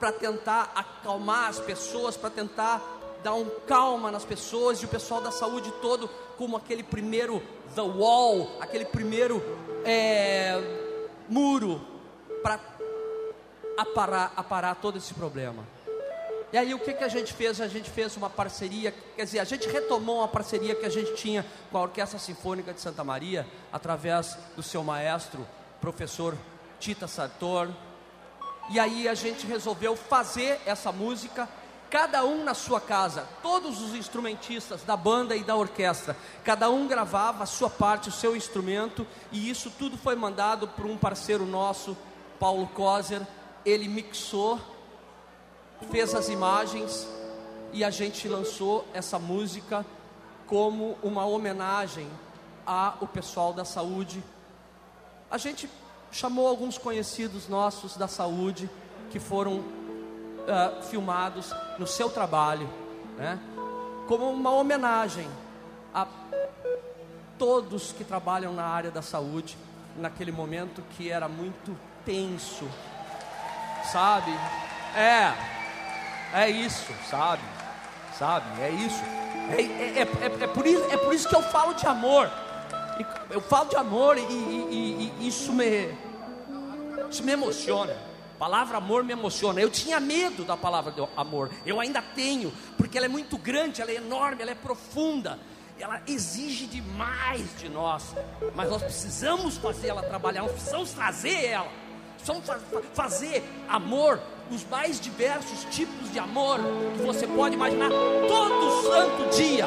[0.00, 2.82] para tentar acalmar as pessoas, para tentar
[3.22, 7.42] dar um calma nas pessoas e o pessoal da saúde todo como aquele primeiro
[7.74, 9.42] the wall, aquele primeiro
[9.84, 10.60] é,
[11.28, 11.80] muro
[12.42, 12.60] para
[13.78, 15.73] aparar, aparar todo esse problema.
[16.54, 17.60] E aí o que, que a gente fez?
[17.60, 21.12] A gente fez uma parceria, quer dizer, a gente retomou uma parceria que a gente
[21.16, 25.44] tinha com a Orquestra Sinfônica de Santa Maria, através do seu maestro,
[25.80, 26.38] professor
[26.78, 27.70] Tita Sartor.
[28.70, 31.48] E aí a gente resolveu fazer essa música
[31.90, 36.86] cada um na sua casa, todos os instrumentistas da banda e da orquestra, cada um
[36.86, 41.44] gravava a sua parte, o seu instrumento, e isso tudo foi mandado por um parceiro
[41.44, 41.96] nosso,
[42.38, 43.22] Paulo Coser.
[43.66, 44.60] Ele mixou,
[45.90, 47.08] fez as imagens
[47.72, 49.84] e a gente lançou essa música
[50.46, 52.08] como uma homenagem
[52.64, 54.22] ao pessoal da saúde.
[55.30, 55.68] A gente
[56.12, 58.70] chamou alguns conhecidos nossos da saúde
[59.10, 62.68] que foram uh, filmados no seu trabalho,
[63.16, 63.38] né?
[64.06, 65.28] como uma homenagem
[65.92, 66.06] a
[67.38, 69.58] todos que trabalham na área da saúde,
[69.96, 72.68] naquele momento que era muito tenso,
[73.90, 74.30] sabe?
[74.96, 75.53] É,
[76.34, 77.42] é isso, sabe?
[78.18, 78.62] Sabe?
[78.62, 79.02] É isso.
[79.50, 82.30] É, é, é, é, por isso, é por isso que eu falo de amor.
[83.30, 85.92] Eu falo de amor e, e, e, e isso me,
[87.10, 87.92] isso me emociona.
[88.34, 89.60] A palavra amor me emociona.
[89.60, 91.50] Eu tinha medo da palavra amor.
[91.64, 95.38] Eu ainda tenho, porque ela é muito grande, ela é enorme, ela é profunda.
[95.78, 98.14] Ela exige demais de nós.
[98.54, 101.70] Mas nós precisamos fazer ela trabalhar, nós precisamos trazer ela.
[102.14, 102.44] Precisamos
[102.94, 104.20] fazer amor,
[104.50, 106.60] os mais diversos tipos de amor
[106.96, 109.66] que você pode imaginar, todo santo dia.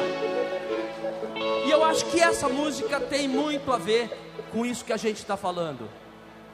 [1.66, 4.10] E eu acho que essa música tem muito a ver
[4.52, 5.88] com isso que a gente está falando.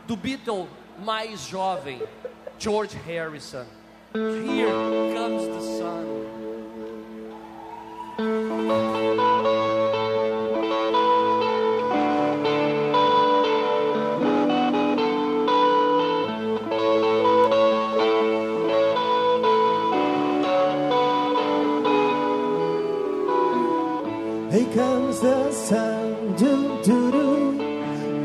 [0.07, 0.69] Do Beatle
[0.99, 2.03] mais jovem,
[2.59, 3.65] George Harrison.
[4.15, 4.71] Here
[5.13, 6.25] comes the sun.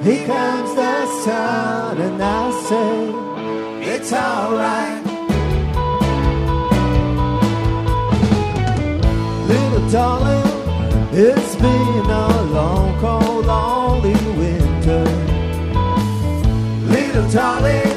[0.10, 3.14] Here comes the sun, and I say
[3.94, 5.03] it's alright.
[9.48, 15.06] Little darling, it's been a long, cold, lonely winter.
[16.95, 17.94] Little darling,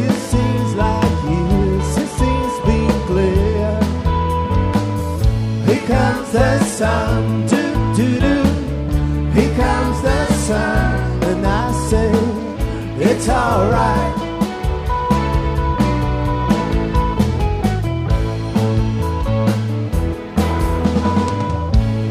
[0.00, 3.68] it seems like years since it's been clear.
[5.66, 7.46] Here comes the sun,
[13.26, 14.16] it's alright.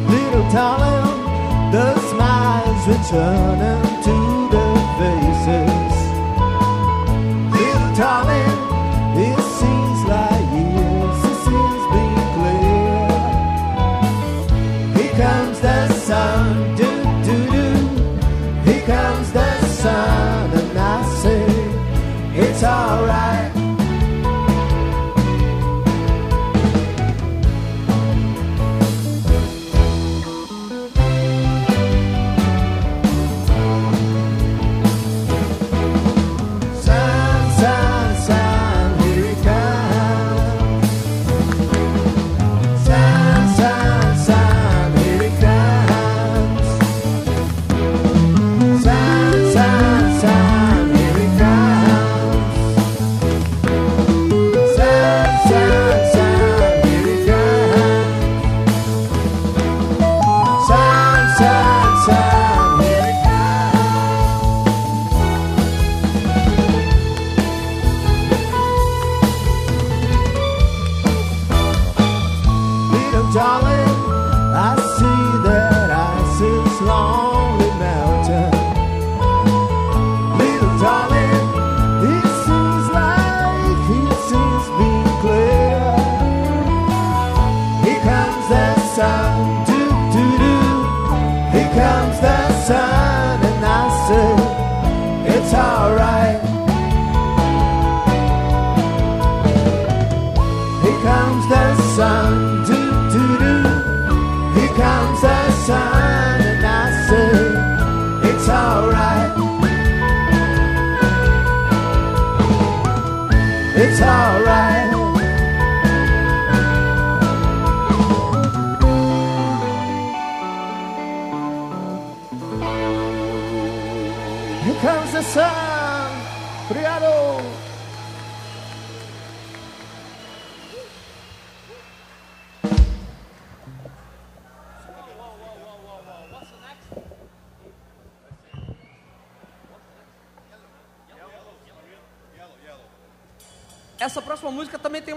[0.10, 3.73] Little darling, the smiles returning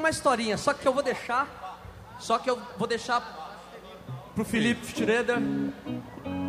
[0.07, 1.81] uma historinha, só que eu vou deixar,
[2.21, 3.21] só que eu vou deixar
[4.37, 5.37] pro Felipe Schroeder,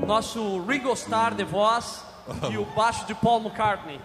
[0.06, 2.04] nosso Ringo Starr de voz
[2.52, 4.00] e o baixo de Paul McCartney.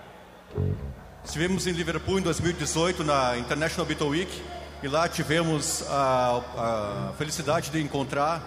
[1.23, 4.43] Estivemos em Liverpool em 2018 na International Beatle Week
[4.83, 8.43] e lá tivemos a, a felicidade de encontrar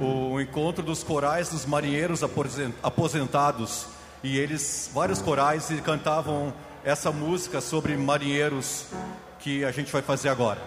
[0.00, 3.86] o encontro dos corais dos marinheiros aposen- aposentados
[4.24, 6.52] e eles vários corais cantavam
[6.84, 8.86] essa música sobre marinheiros
[9.38, 10.58] que a gente vai fazer agora.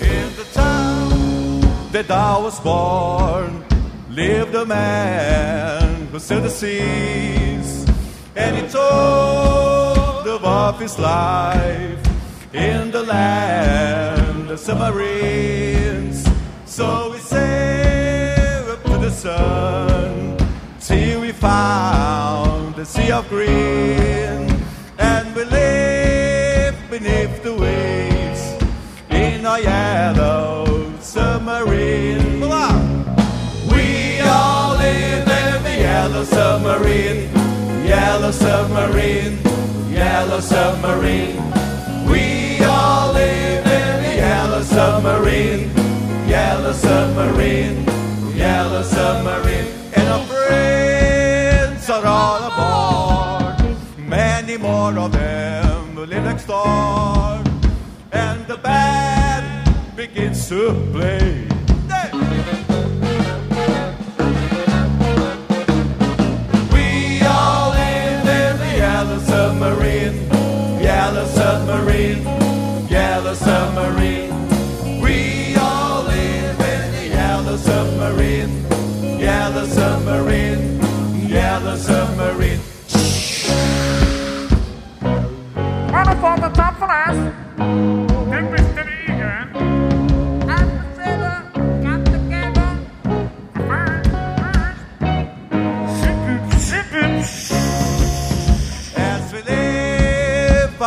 [0.00, 1.60] In the town
[1.92, 3.64] that I was born
[4.10, 7.86] lived a man who sailed the seas,
[8.36, 9.42] and he told
[10.72, 12.00] of his life
[12.52, 16.26] in the land of submarines.
[16.64, 20.36] So we sailed up to the sun
[20.80, 24.51] till we found the sea of green,
[25.42, 28.42] we live beneath the waves
[29.10, 32.40] in a yellow submarine.
[33.70, 37.32] We all live in the yellow submarine,
[37.84, 39.38] yellow submarine,
[39.90, 41.36] yellow submarine.
[42.06, 45.70] We all live in the yellow submarine,
[46.28, 47.84] yellow submarine,
[48.36, 49.51] yellow submarine.
[54.58, 57.42] Many more of them live next door.
[58.12, 61.48] And the band begins to play.
[66.70, 70.16] We all live in the yellow submarine,
[70.82, 72.22] yellow submarine,
[72.88, 74.32] yellow submarine.
[75.00, 78.68] We all live in the yellow submarine,
[79.18, 80.80] yellow submarine,
[81.28, 82.51] yellow submarine.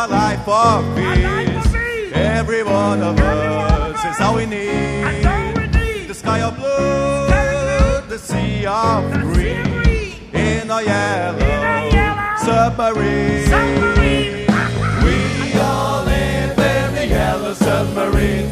[0.08, 0.98] Life of
[2.14, 6.08] every one of us is all we need.
[6.08, 9.66] The sky of blue, the sea of green,
[10.32, 14.05] in a yellow submarine.
[17.76, 18.50] Submarine,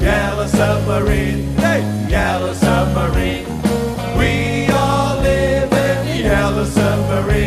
[0.00, 1.52] yellow submarine,
[2.08, 3.44] yellow submarine.
[4.16, 7.41] We all live in the yellow submarine,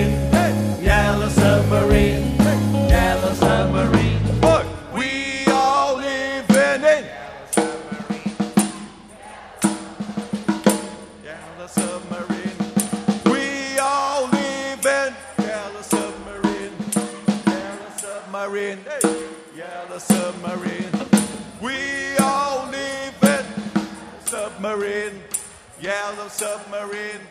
[26.26, 27.22] Yellow submarine.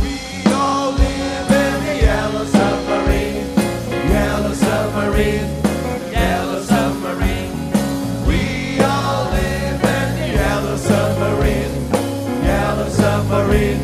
[0.00, 3.46] We all live in yellow submarine.
[4.08, 5.48] Yellow submarine.
[6.12, 7.72] Yellow submarine.
[8.24, 11.90] We all live in the yellow submarine.
[12.44, 13.80] Yellow submarine.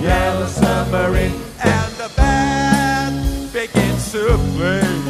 [0.00, 1.34] Yellow submarine.
[1.62, 5.05] And the band begins to play.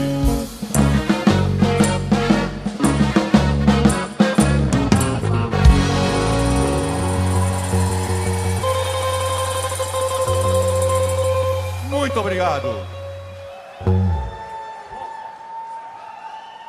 [12.56, 12.86] Obrigado.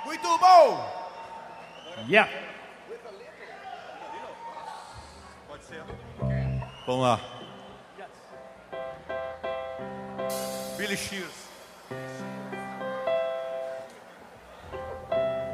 [0.06, 0.98] Muito bom!
[2.08, 2.30] Yeah.
[6.86, 7.20] Vamos lá.
[10.78, 11.48] Billy Shears.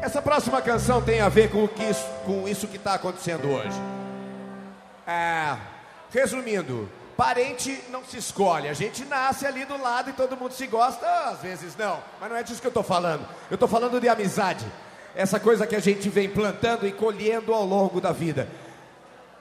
[0.02, 3.50] Essa próxima canção tem a ver com, o que isso, com isso que está acontecendo
[3.50, 3.80] hoje.
[5.08, 5.58] É,
[6.12, 8.68] resumindo, parente não se escolhe.
[8.68, 12.00] A gente nasce ali do lado e todo mundo se gosta, às vezes não.
[12.20, 13.26] Mas não é disso que eu estou falando.
[13.50, 14.66] Eu estou falando de amizade.
[15.16, 18.48] Essa coisa que a gente vem plantando e colhendo ao longo da vida.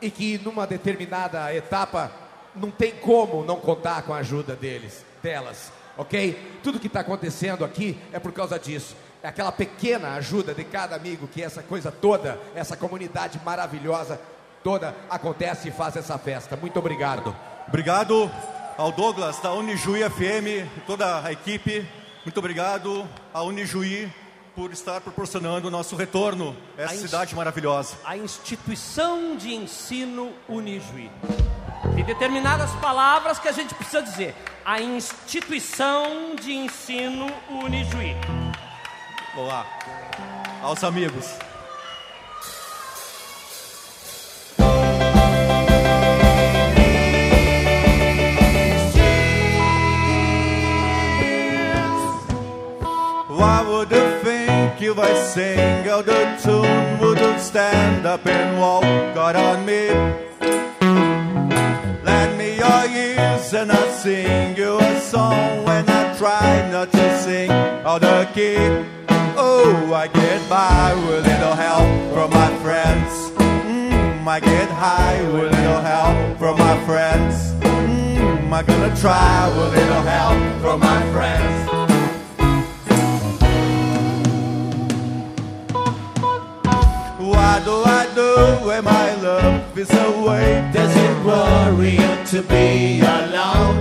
[0.01, 2.11] E que numa determinada etapa
[2.55, 6.59] não tem como não contar com a ajuda deles, delas, ok?
[6.62, 8.94] Tudo que está acontecendo aqui é por causa disso.
[9.23, 14.20] É aquela pequena ajuda de cada amigo que essa coisa toda, essa comunidade maravilhosa
[14.62, 16.57] toda acontece e faz essa festa.
[16.57, 17.35] Muito obrigado.
[17.68, 18.30] Obrigado
[18.76, 21.86] ao Douglas da Unijuí FM, toda a equipe.
[22.24, 24.10] Muito obrigado à Unijuí
[24.55, 27.97] por estar proporcionando o nosso retorno a essa A cidade maravilhosa.
[28.05, 31.10] A instituição de ensino Unijuí.
[31.94, 34.34] Tem determinadas palavras que a gente precisa dizer.
[34.64, 38.14] A instituição de ensino Unijuí.
[39.34, 39.66] Vamos lá.
[40.62, 41.26] Aos amigos.
[53.43, 58.60] Why would you think if I sing out the tune would you stand up and
[58.60, 58.85] walk
[59.16, 59.89] out on me?
[62.05, 67.19] Lend me your ears and I'll sing you a song when I try not to
[67.19, 68.62] sing out the key.
[69.36, 73.10] Oh, I get by with little help from my friends.
[73.66, 77.35] Mm, I get high with little help from my friends.
[77.62, 81.81] Mm, I'm gonna try with little help from my friends.
[87.32, 90.70] What do I do when my love is away?
[90.74, 93.76] Does it worry you to be alone?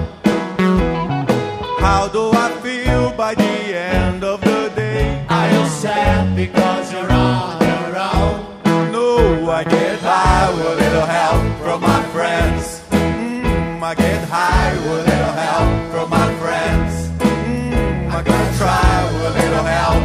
[1.86, 5.26] How do I feel by the end of the day?
[5.30, 8.92] Are you sad because you're on your own?
[8.96, 12.82] No, I get high with a little help from my friends.
[12.92, 16.94] Mm, I get high with a little help from my friends.
[17.20, 20.01] Mm, I'm gonna try with a little help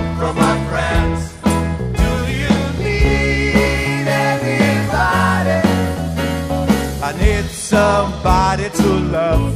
[7.66, 9.52] somebody to love.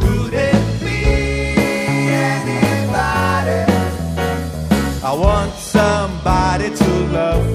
[0.00, 0.98] Could it be
[2.28, 3.60] anybody?
[5.02, 7.46] I want somebody to love.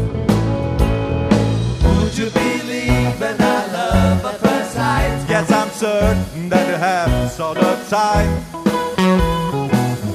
[1.83, 5.25] Would you believe in a love at first sight?
[5.29, 8.31] Yes, I'm certain that it happens all the time.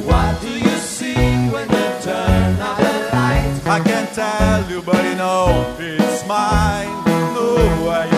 [0.08, 1.14] What do you see
[1.54, 3.60] when you turn on the light?
[3.64, 6.90] I can't tell you, but you know it's mine.
[7.34, 8.11] No, I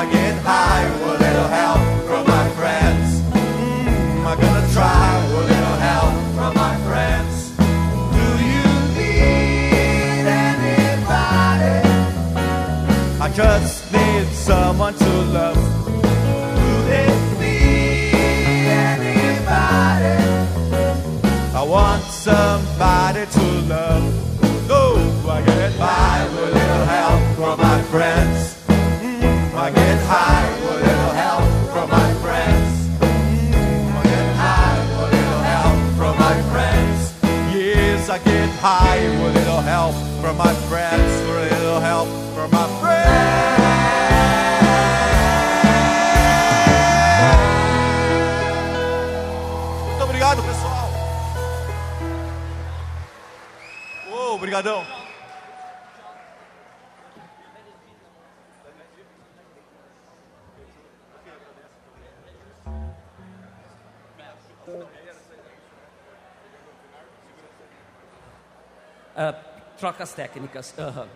[0.00, 3.20] I get high with a little help from my friends.
[3.36, 7.50] Mm, I'm gonna try with a little help from my friends.
[8.16, 8.64] Do you
[8.96, 11.76] need anybody?
[13.20, 15.69] I just need someone to love.
[38.60, 41.10] High with a little help from my friends.
[41.22, 43.10] For a little help from my friends.
[49.88, 50.90] Muito obrigado, pessoal.
[54.12, 54.99] Ô, obrigadão.
[69.22, 69.34] Ah,
[69.78, 70.72] trocas técnicas.
[70.78, 71.06] aham.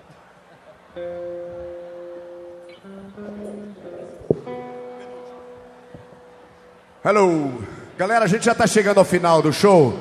[7.05, 7.63] Hello!
[7.97, 9.99] Galera, a gente já está chegando ao final do show.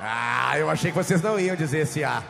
[0.00, 2.22] Ah, eu achei que vocês não iam dizer esse A.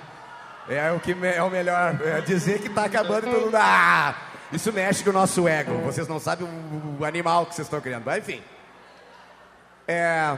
[0.68, 1.98] É o que me- é o melhor.
[2.04, 3.56] É dizer que está acabando e todo mundo.
[3.56, 4.14] Ah!
[4.52, 5.72] Isso mexe com o nosso ego.
[5.82, 8.04] Vocês não sabem o, o animal que vocês estão criando.
[8.04, 8.42] Mas enfim.
[9.88, 10.36] É.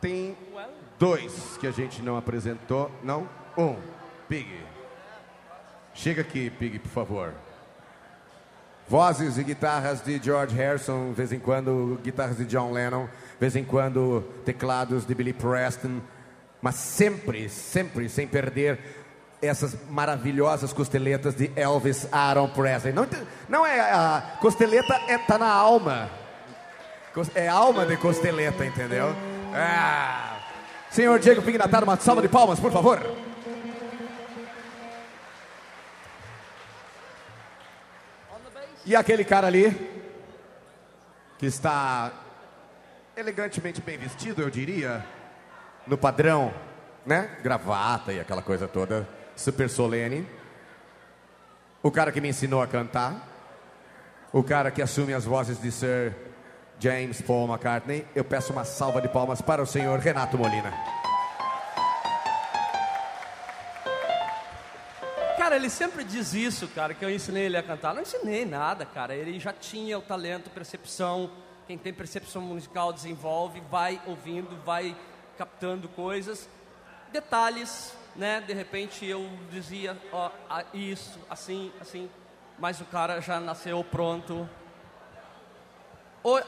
[0.00, 0.36] Tem
[0.98, 2.90] dois que a gente não apresentou.
[3.02, 3.28] Não?
[3.56, 3.76] Um.
[4.28, 4.48] Pig.
[5.94, 7.34] Chega aqui, Pig, por favor.
[8.88, 13.38] Vozes e guitarras de George Harrison, de vez em quando guitarras de John Lennon, de
[13.40, 16.00] vez em quando teclados de Billy Preston,
[16.62, 18.78] mas sempre, sempre sem perder
[19.42, 22.92] essas maravilhosas costeletas de Elvis Aaron Presley.
[22.92, 23.06] Não,
[23.48, 26.10] não é a costeleta é tá na alma.
[27.34, 29.14] É alma de costeleta, entendeu?
[29.52, 30.27] Ah.
[30.98, 33.00] Senhor Diego Pignataro, uma salva de palmas, por favor.
[38.84, 39.70] E aquele cara ali,
[41.38, 42.10] que está
[43.16, 45.06] elegantemente bem vestido, eu diria,
[45.86, 46.52] no padrão,
[47.06, 47.30] né?
[47.44, 50.28] Gravata e aquela coisa toda, super solene.
[51.80, 53.24] O cara que me ensinou a cantar.
[54.32, 56.12] O cara que assume as vozes de Sir
[56.80, 58.06] James Paul McCartney.
[58.14, 60.72] Eu peço uma salva de palmas para o senhor Renato Molina.
[65.36, 67.94] Cara, ele sempre diz isso, cara, que eu ensinei ele a cantar.
[67.94, 69.14] Não ensinei nada, cara.
[69.14, 71.30] Ele já tinha o talento, percepção.
[71.66, 74.94] Quem tem percepção musical desenvolve, vai ouvindo, vai
[75.38, 76.48] captando coisas.
[77.12, 78.40] Detalhes, né?
[78.40, 80.30] De repente eu dizia, ó,
[80.74, 82.10] isso, assim, assim,
[82.58, 84.48] mas o cara já nasceu pronto.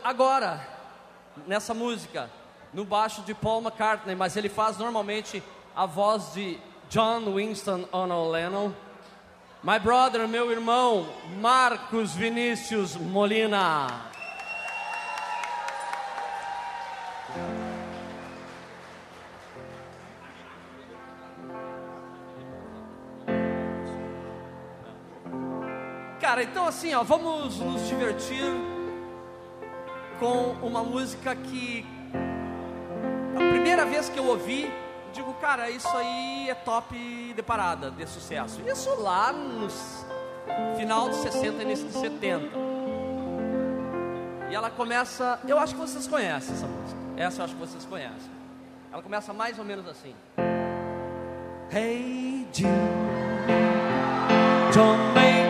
[0.02, 0.60] Agora,
[1.46, 2.30] nessa música,
[2.72, 5.42] no baixo de Paul McCartney, mas ele faz normalmente
[5.74, 8.72] a voz de John Winston Ono Lennon.
[9.62, 11.06] My brother, meu irmão,
[11.38, 14.10] Marcos Vinícius Molina.
[26.20, 28.69] Cara, então assim, ó, vamos nos divertir
[30.20, 31.84] com uma música que
[33.34, 34.70] a primeira vez que eu ouvi,
[35.14, 36.94] digo, cara, isso aí é top
[37.34, 38.60] de parada, de sucesso.
[38.66, 40.04] Isso lá nos
[40.76, 42.46] final dos 60 e início dos 70.
[44.50, 47.00] E ela começa, eu acho que vocês conhecem essa música.
[47.16, 48.30] Essa eu acho que vocês conhecem.
[48.92, 50.14] Ela começa mais ou menos assim.
[51.72, 52.68] Hey Jude,
[54.74, 55.49] don't make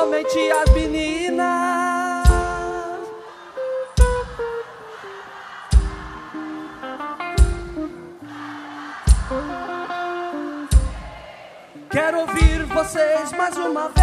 [0.00, 2.28] somente as meninas.
[11.90, 14.00] Quero ouvir vocês mais uma vez.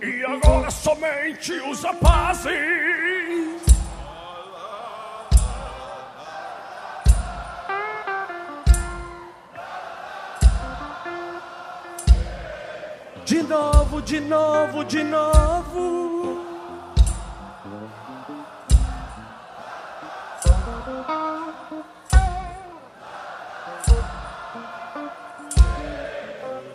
[0.00, 2.93] E agora somente os rapazes.
[13.44, 16.44] Novo, de novo, de novo.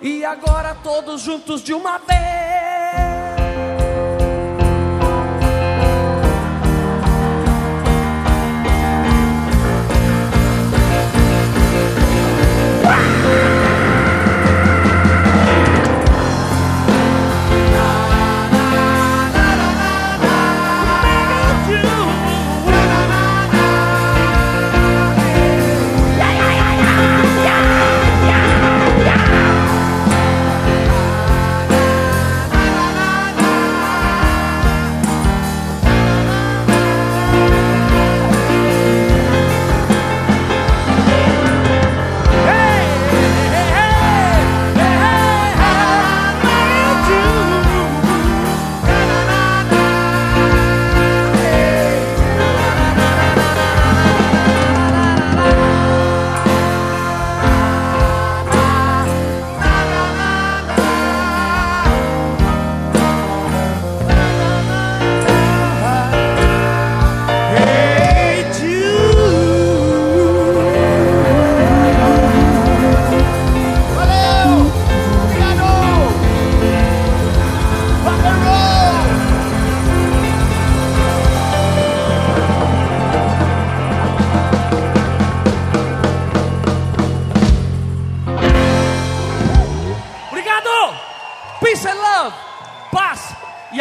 [0.02, 2.39] E agora todos juntos de uma vez.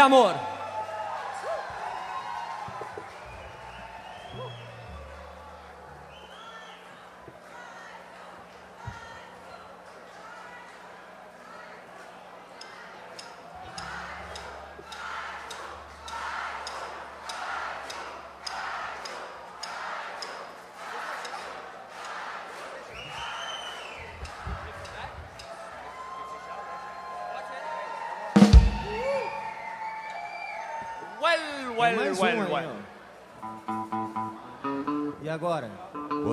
[0.08, 0.47] Amor.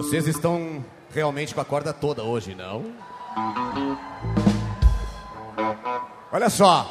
[0.05, 2.93] Vocês estão realmente com a corda toda hoje, não?
[6.31, 6.85] Olha só.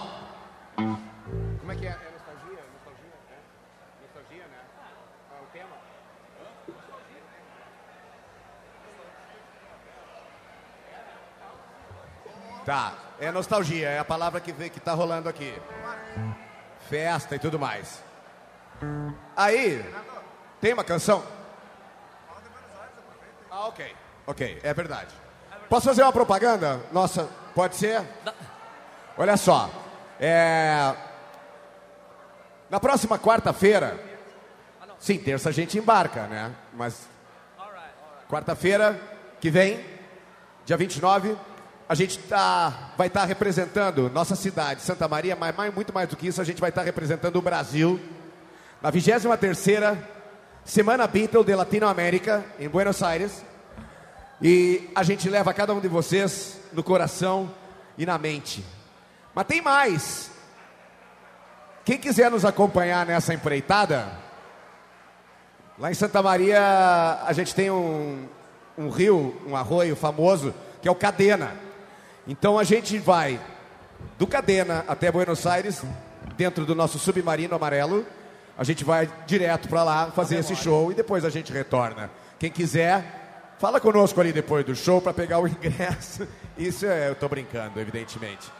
[0.74, 1.90] Como é que é?
[1.90, 2.58] É nostalgia?
[2.74, 3.12] Nostalgia?
[3.30, 3.38] É?
[4.02, 4.58] Nostalgia, né?
[5.30, 5.76] É o tema?
[12.66, 15.54] Tá, é nostalgia, é a palavra que, vê, que tá rolando aqui.
[16.90, 18.02] Festa e tudo mais.
[19.36, 19.88] Aí,
[20.60, 21.22] tem uma canção?
[23.56, 23.94] Ah, ok.
[24.26, 25.14] Ok, é verdade.
[25.68, 26.80] Posso fazer uma propaganda?
[26.90, 28.02] Nossa, pode ser?
[29.16, 29.70] Olha só.
[30.18, 30.92] É...
[32.68, 33.96] Na próxima quarta-feira.
[34.98, 36.52] Sim, terça a gente embarca, né?
[36.72, 37.08] Mas.
[38.28, 39.00] Quarta-feira
[39.40, 39.84] que vem,
[40.64, 41.36] dia 29,
[41.88, 46.16] a gente tá, vai estar representando nossa cidade, Santa Maria, mas mais, muito mais do
[46.16, 48.00] que isso, a gente vai estar representando o Brasil
[48.82, 50.13] na 23ª
[50.64, 53.44] Semana Beatle de Latinoamérica, em Buenos Aires.
[54.40, 57.50] E a gente leva cada um de vocês no coração
[57.98, 58.64] e na mente.
[59.34, 60.30] Mas tem mais.
[61.84, 64.08] Quem quiser nos acompanhar nessa empreitada,
[65.78, 68.26] lá em Santa Maria a gente tem um,
[68.78, 71.52] um rio, um arroio famoso, que é o Cadena.
[72.26, 73.38] Então a gente vai
[74.18, 75.82] do Cadena até Buenos Aires,
[76.38, 78.06] dentro do nosso submarino amarelo.
[78.56, 82.10] A gente vai direto para lá fazer esse show e depois a gente retorna.
[82.38, 86.26] Quem quiser, fala conosco ali depois do show para pegar o ingresso.
[86.56, 88.50] Isso é, eu tô brincando, evidentemente.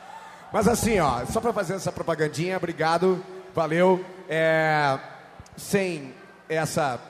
[0.53, 4.05] Mas assim, ó, só para fazer essa propagandinha, obrigado, valeu.
[4.29, 4.99] É,
[5.57, 6.13] sem
[6.49, 7.01] essa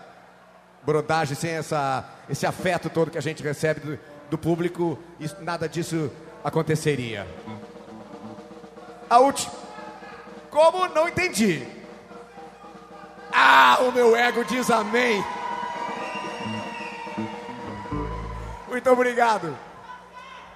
[0.83, 3.99] brodagem, sem essa, esse afeto todo que a gente recebe do,
[4.31, 6.11] do público, isso- nada disso
[6.43, 7.27] aconteceria.
[9.09, 9.53] A última.
[10.51, 10.87] Como?
[10.89, 11.67] Não entendi.
[13.35, 15.25] Ah, o meu ego diz amém.
[18.69, 19.57] Muito obrigado.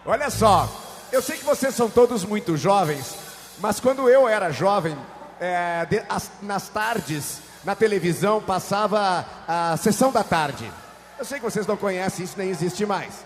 [0.07, 0.69] Olha só,
[1.13, 3.17] eu sei que vocês são todos muito jovens,
[3.61, 4.97] mas quando eu era jovem,
[5.41, 10.71] é, de- as- nas tardes, na televisão, passava a sessão da tarde.
[11.19, 13.25] Eu sei que vocês não conhecem, isso nem existe mais.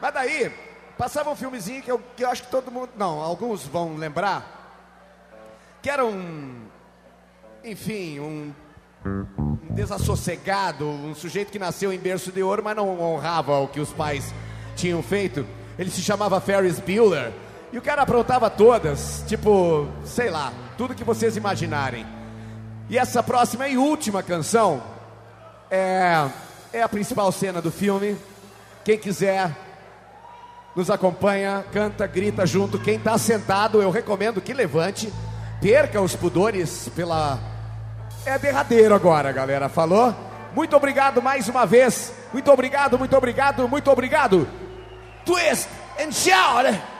[0.00, 0.52] Mas daí,
[0.96, 4.44] passava um filmezinho que eu, que eu acho que todo mundo, não, alguns vão lembrar,
[5.82, 6.66] que era um,
[7.64, 8.52] enfim, um
[9.08, 13.80] um desassossegado, um sujeito que nasceu em berço de ouro, mas não honrava o que
[13.80, 14.32] os pais
[14.76, 15.46] tinham feito.
[15.78, 17.32] Ele se chamava Ferris Bueller.
[17.72, 22.06] E o cara aprontava todas, tipo, sei lá, tudo que vocês imaginarem.
[22.88, 24.82] E essa próxima e última canção
[25.70, 26.26] é,
[26.72, 28.16] é a principal cena do filme.
[28.84, 29.54] Quem quiser,
[30.74, 32.78] nos acompanha, canta, grita junto.
[32.78, 35.12] Quem está sentado, eu recomendo que levante,
[35.60, 37.38] perca os pudores pela
[38.28, 39.68] é derradeiro agora, galera.
[39.68, 40.14] Falou?
[40.54, 42.12] Muito obrigado mais uma vez.
[42.32, 44.48] Muito obrigado, muito obrigado, muito obrigado.
[45.24, 45.68] Twist
[45.98, 46.97] and shout.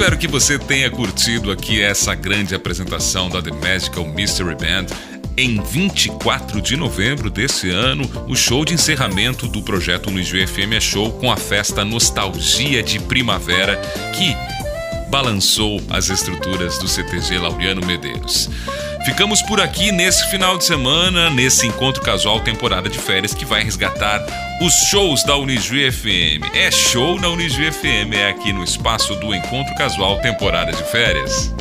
[0.00, 4.86] Espero que você tenha curtido aqui essa grande apresentação da The Magical Mystery Band.
[5.36, 10.80] Em 24 de novembro desse ano, o show de encerramento do projeto Luiz FM é
[10.80, 13.76] show com a festa Nostalgia de Primavera,
[14.16, 14.34] que
[15.10, 18.48] balançou as estruturas do CTG Laureano Medeiros.
[19.10, 23.60] Ficamos por aqui nesse final de semana, nesse encontro casual temporada de férias que vai
[23.60, 24.24] resgatar
[24.62, 26.54] os shows da Unijuí FM.
[26.54, 31.52] É show na Unijuí FM, é aqui no espaço do Encontro Casual temporada de férias.